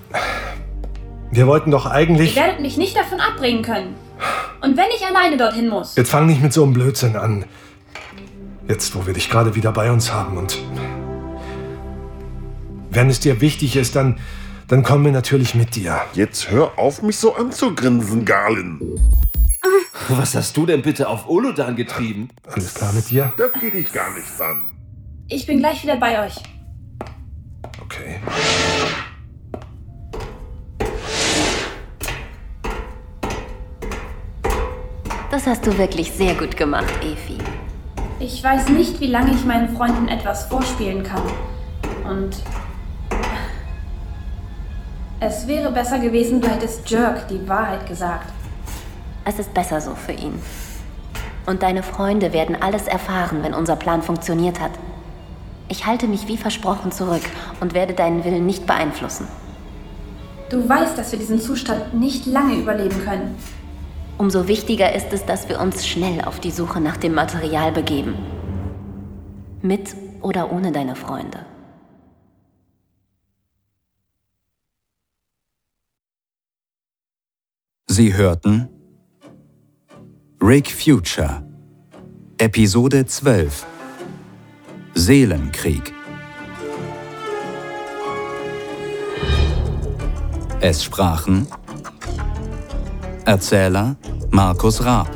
[1.31, 2.35] Wir wollten doch Ihr eigentlich.
[2.35, 3.95] werdet mich nicht davon abbringen können.
[4.61, 7.45] Und wenn ich alleine dorthin muss, Jetzt fang nicht mit so einem Blödsinn an.
[8.67, 10.57] Jetzt, wo wir dich gerade wieder bei uns haben und.
[12.89, 14.19] Wenn es dir wichtig ist, dann.
[14.67, 16.01] Dann kommen wir natürlich mit dir.
[16.13, 18.81] Jetzt hör auf, mich so anzugrinsen, Garlin.
[20.09, 22.29] Was hast du denn bitte auf Olodan getrieben?
[22.49, 23.33] Alles klar mit dir?
[23.37, 24.71] Das geht dich gar nichts an.
[25.27, 26.35] ich bin gleich wieder bei euch.
[27.81, 28.19] Okay.
[35.29, 37.37] Das hast du wirklich sehr gut gemacht, Efi.
[38.19, 41.21] Ich weiß nicht, wie lange ich meinen Freunden etwas vorspielen kann.
[42.09, 42.37] Und
[45.19, 48.31] es wäre besser gewesen, du hättest Jerk die Wahrheit gesagt.
[49.27, 50.39] Es ist besser so für ihn.
[51.45, 54.71] Und deine Freunde werden alles erfahren, wenn unser Plan funktioniert hat.
[55.67, 57.23] Ich halte mich wie versprochen zurück
[57.59, 59.27] und werde deinen Willen nicht beeinflussen.
[60.49, 63.35] Du weißt, dass wir diesen Zustand nicht lange überleben können.
[64.17, 68.15] Umso wichtiger ist es, dass wir uns schnell auf die Suche nach dem Material begeben.
[69.61, 71.39] Mit oder ohne deine Freunde.
[77.87, 78.69] Sie hörten
[80.39, 81.43] Rick Future.
[82.37, 83.65] Episode 12
[84.93, 85.93] Seelenkrieg.
[90.61, 91.47] Es sprachen
[93.25, 93.95] Erzähler
[94.29, 95.09] Markus Raab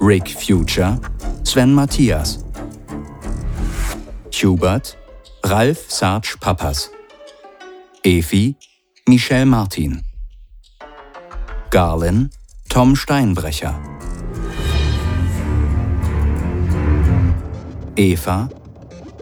[0.00, 0.98] Rick Future
[1.44, 2.42] Sven Matthias
[4.32, 4.96] Hubert
[5.44, 6.90] Ralf Sarge Pappas
[8.02, 8.56] Efi
[9.06, 10.02] Michelle Martin
[11.70, 12.30] Garlin
[12.76, 13.74] Tom Steinbrecher.
[17.96, 18.50] Eva.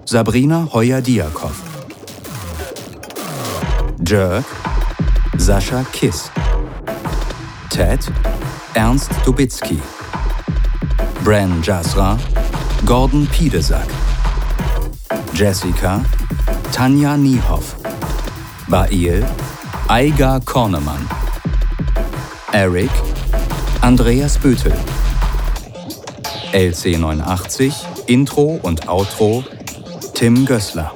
[0.05, 1.53] Sabrina Heuer-Diakow
[4.03, 4.45] Jerk
[5.37, 6.31] Sascha Kiss.
[7.71, 8.05] Ted.
[8.75, 9.81] Ernst Dubitzky
[11.23, 12.19] Bran Jasra.
[12.85, 13.89] Gordon Piedesack.
[15.33, 16.05] Jessica.
[16.73, 17.77] Tanja Niehoff.
[18.69, 19.23] Bail.
[19.89, 21.07] Aiga Kornemann.
[22.53, 23.14] Eric
[23.85, 24.73] Andreas Bötel.
[26.55, 27.71] LC89
[28.07, 29.45] Intro und Outro
[30.15, 30.91] Tim Gößler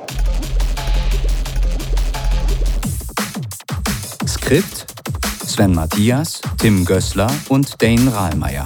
[4.27, 4.87] Skript
[5.47, 8.65] Sven Matthias, Tim Gößler und Dane Rahlmeier.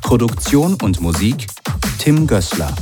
[0.00, 1.48] Produktion und Musik
[1.98, 2.72] Tim Gößler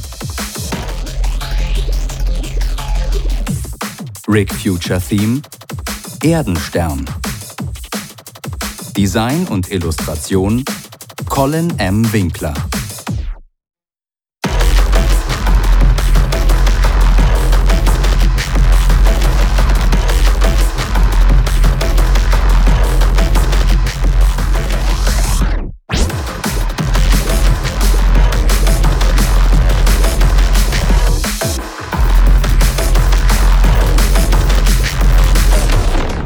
[4.29, 5.41] Rick Future Theme
[6.23, 7.07] Erdenstern
[8.97, 10.65] Design und Illustration
[11.29, 12.13] Colin M.
[12.13, 12.55] Winkler.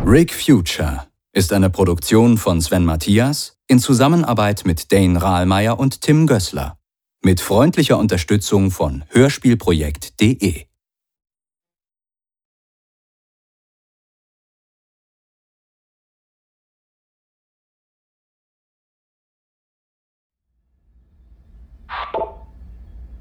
[0.07, 6.29] Rick Future ist eine Produktion von Sven Matthias in Zusammenarbeit mit Dane Rahlmeier und Tim
[6.29, 6.79] Gößler.
[7.25, 10.67] Mit freundlicher Unterstützung von Hörspielprojekt.de.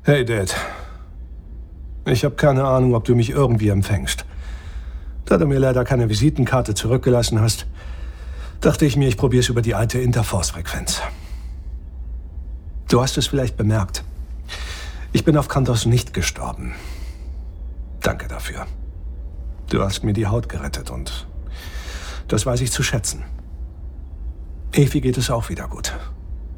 [0.03, 0.55] Hey Dad.
[2.05, 4.25] Ich habe keine Ahnung, ob du mich irgendwie empfängst.
[5.25, 7.65] Da du mir leider keine Visitenkarte zurückgelassen hast,
[8.63, 11.01] dachte ich mir, ich probiere es über die alte Interforce-Frequenz.
[12.87, 14.03] Du hast es vielleicht bemerkt.
[15.11, 16.73] Ich bin auf Kantos nicht gestorben.
[17.99, 18.65] Danke dafür.
[19.69, 21.27] Du hast mir die Haut gerettet und
[22.27, 23.23] das weiß ich zu schätzen.
[24.71, 25.93] Evi geht es auch wieder gut.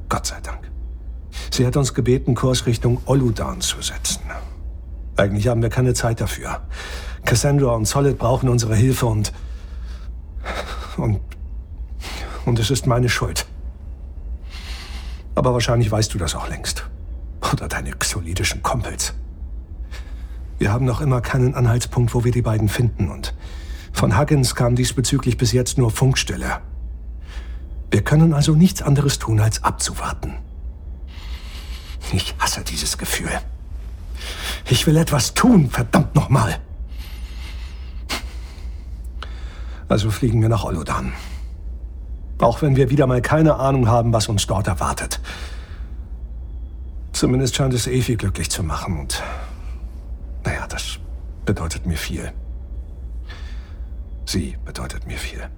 [0.08, 0.72] Gott sei Dank.
[1.52, 4.22] Sie hat uns gebeten, Kurs Richtung Oludan zu setzen.
[5.18, 6.62] Eigentlich haben wir keine Zeit dafür.
[7.26, 9.34] Cassandra und Solid brauchen unsere Hilfe und...
[10.98, 11.20] Und...
[12.46, 13.46] Und es ist meine Schuld.
[15.34, 16.86] Aber wahrscheinlich weißt du das auch längst.
[17.52, 19.14] Oder deine xolidischen Kumpels.
[20.58, 23.34] Wir haben noch immer keinen Anhaltspunkt, wo wir die beiden finden und
[23.92, 26.60] von Huggins kam diesbezüglich bis jetzt nur Funkstille.
[27.92, 30.36] Wir können also nichts anderes tun, als abzuwarten.
[32.12, 33.32] Ich hasse dieses Gefühl.
[34.70, 36.60] Ich will etwas tun, verdammt nochmal.
[39.88, 41.14] Also fliegen wir nach Olodan.
[42.40, 45.20] Auch wenn wir wieder mal keine Ahnung haben, was uns dort erwartet.
[47.14, 49.24] Zumindest scheint es Evi glücklich zu machen und
[50.44, 51.00] naja, das
[51.46, 52.32] bedeutet mir viel.
[54.26, 55.50] Sie bedeutet mir viel.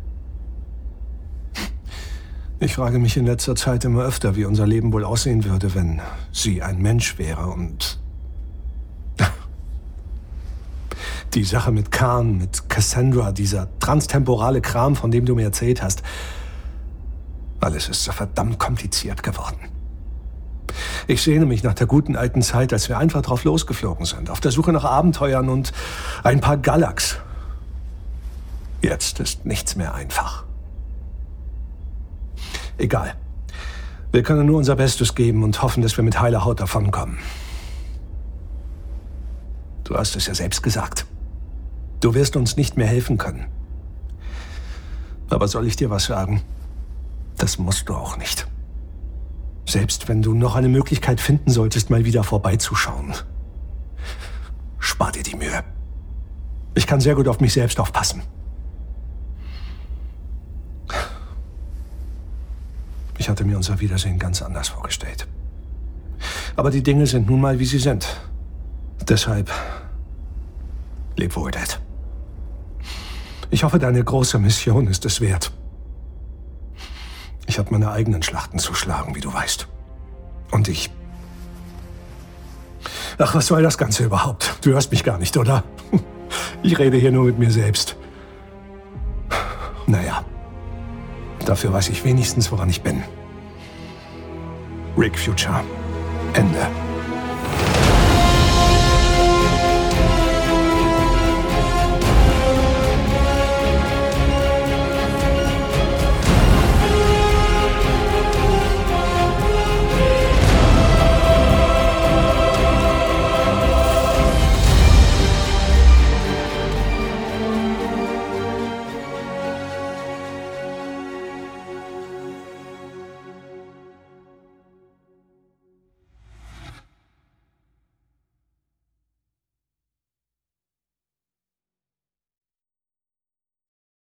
[2.59, 6.01] Ich frage mich in letzter Zeit immer öfter, wie unser Leben wohl aussehen würde, wenn
[6.31, 7.99] sie ein Mensch wäre und
[11.33, 16.01] die Sache mit Khan, mit Cassandra, dieser transtemporale Kram, von dem du mir erzählt hast.
[17.59, 19.57] Alles ist so verdammt kompliziert geworden.
[21.07, 24.39] Ich sehne mich nach der guten alten Zeit, als wir einfach drauf losgeflogen sind, auf
[24.39, 25.73] der Suche nach Abenteuern und
[26.23, 27.17] ein paar Galax.
[28.81, 30.43] Jetzt ist nichts mehr einfach.
[32.77, 33.15] Egal.
[34.11, 37.17] Wir können nur unser Bestes geben und hoffen, dass wir mit heiler Haut davonkommen.
[39.83, 41.05] Du hast es ja selbst gesagt.
[42.01, 43.47] Du wirst uns nicht mehr helfen können.
[45.29, 46.41] Aber soll ich dir was sagen?
[47.37, 48.47] Das musst du auch nicht.
[49.67, 53.13] Selbst wenn du noch eine Möglichkeit finden solltest, mal wieder vorbeizuschauen.
[54.79, 55.63] Spar dir die Mühe.
[56.73, 58.21] Ich kann sehr gut auf mich selbst aufpassen.
[63.17, 65.27] Ich hatte mir unser Wiedersehen ganz anders vorgestellt.
[66.55, 68.07] Aber die Dinge sind nun mal, wie sie sind.
[69.07, 69.51] Deshalb
[71.15, 71.81] leb wohl, Dad.
[73.49, 75.51] Ich hoffe, deine große Mission ist es wert.
[77.47, 79.67] Ich habe meine eigenen Schlachten zu schlagen, wie du weißt.
[80.51, 80.91] Und ich...
[83.17, 84.57] Ach, was soll das Ganze überhaupt?
[84.61, 85.63] Du hörst mich gar nicht, oder?
[86.61, 87.95] Ich rede hier nur mit mir selbst.
[89.85, 90.23] Naja,
[91.45, 93.03] dafür weiß ich wenigstens, woran ich bin.
[94.97, 95.63] Rick Future.
[96.33, 96.67] Ende.